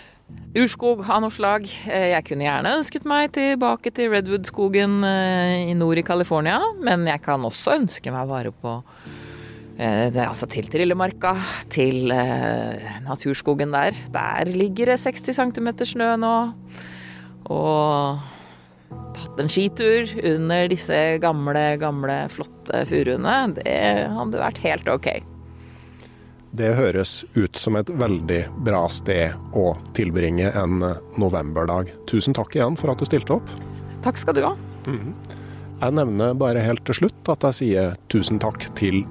[0.54, 1.64] Urskog av noe slag.
[1.90, 7.08] Eh, jeg kunne gjerne ønsket meg tilbake til Redwood-skogen eh, i nord i California, men
[7.10, 8.76] jeg kan også ønske meg vare på
[9.80, 11.34] eh, det, altså til Trillemarka,
[11.74, 12.06] til
[13.02, 13.98] naturskogen der.
[14.14, 16.36] Der ligger det 60 cm snø nå.
[17.50, 18.22] Og
[19.18, 23.38] tatt en skitur under disse gamle, gamle, flotte furuene.
[23.58, 23.78] Det
[24.14, 25.16] hadde vært helt ok.
[26.54, 30.84] Det høres ut som et veldig bra sted å tilbringe en
[31.18, 31.90] novemberdag.
[32.06, 33.48] Tusen takk igjen for at du stilte opp.
[34.04, 34.52] Takk skal du ha.
[34.86, 35.14] Mm -hmm.
[35.80, 39.04] Jeg nevner bare helt til slutt at jeg sier tusen takk til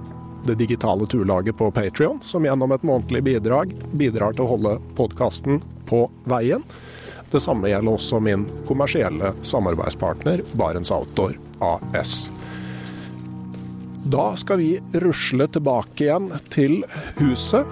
[0.46, 5.62] det digitale turlaget på Patrion, som gjennom et månedlig bidrag bidrar til å holde podkasten
[5.86, 6.64] på veien.
[7.32, 12.32] Det samme gjelder også min kommersielle samarbeidspartner Barents Outdoor AS.
[14.04, 16.82] Da skal vi rusle tilbake igjen til
[17.22, 17.68] huset.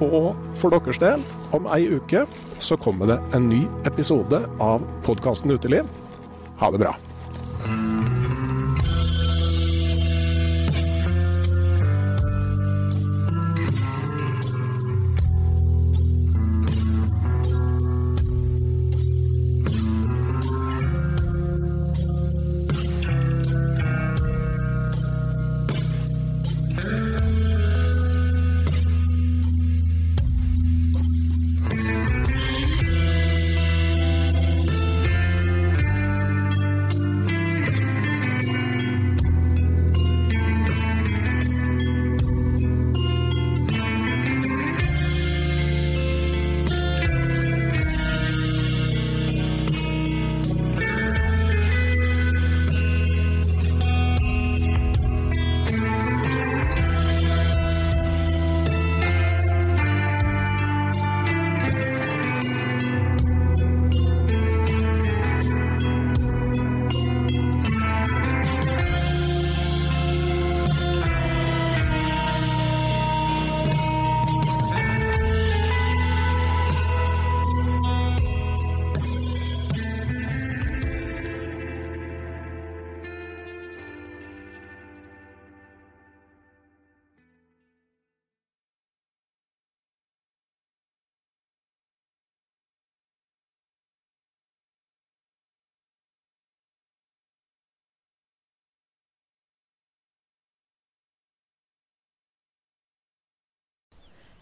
[0.00, 1.24] Og for deres del,
[1.56, 2.24] om ei uke
[2.60, 5.88] så kommer det en ny episode av podkasten Uteliv.
[6.60, 6.96] Ha det bra.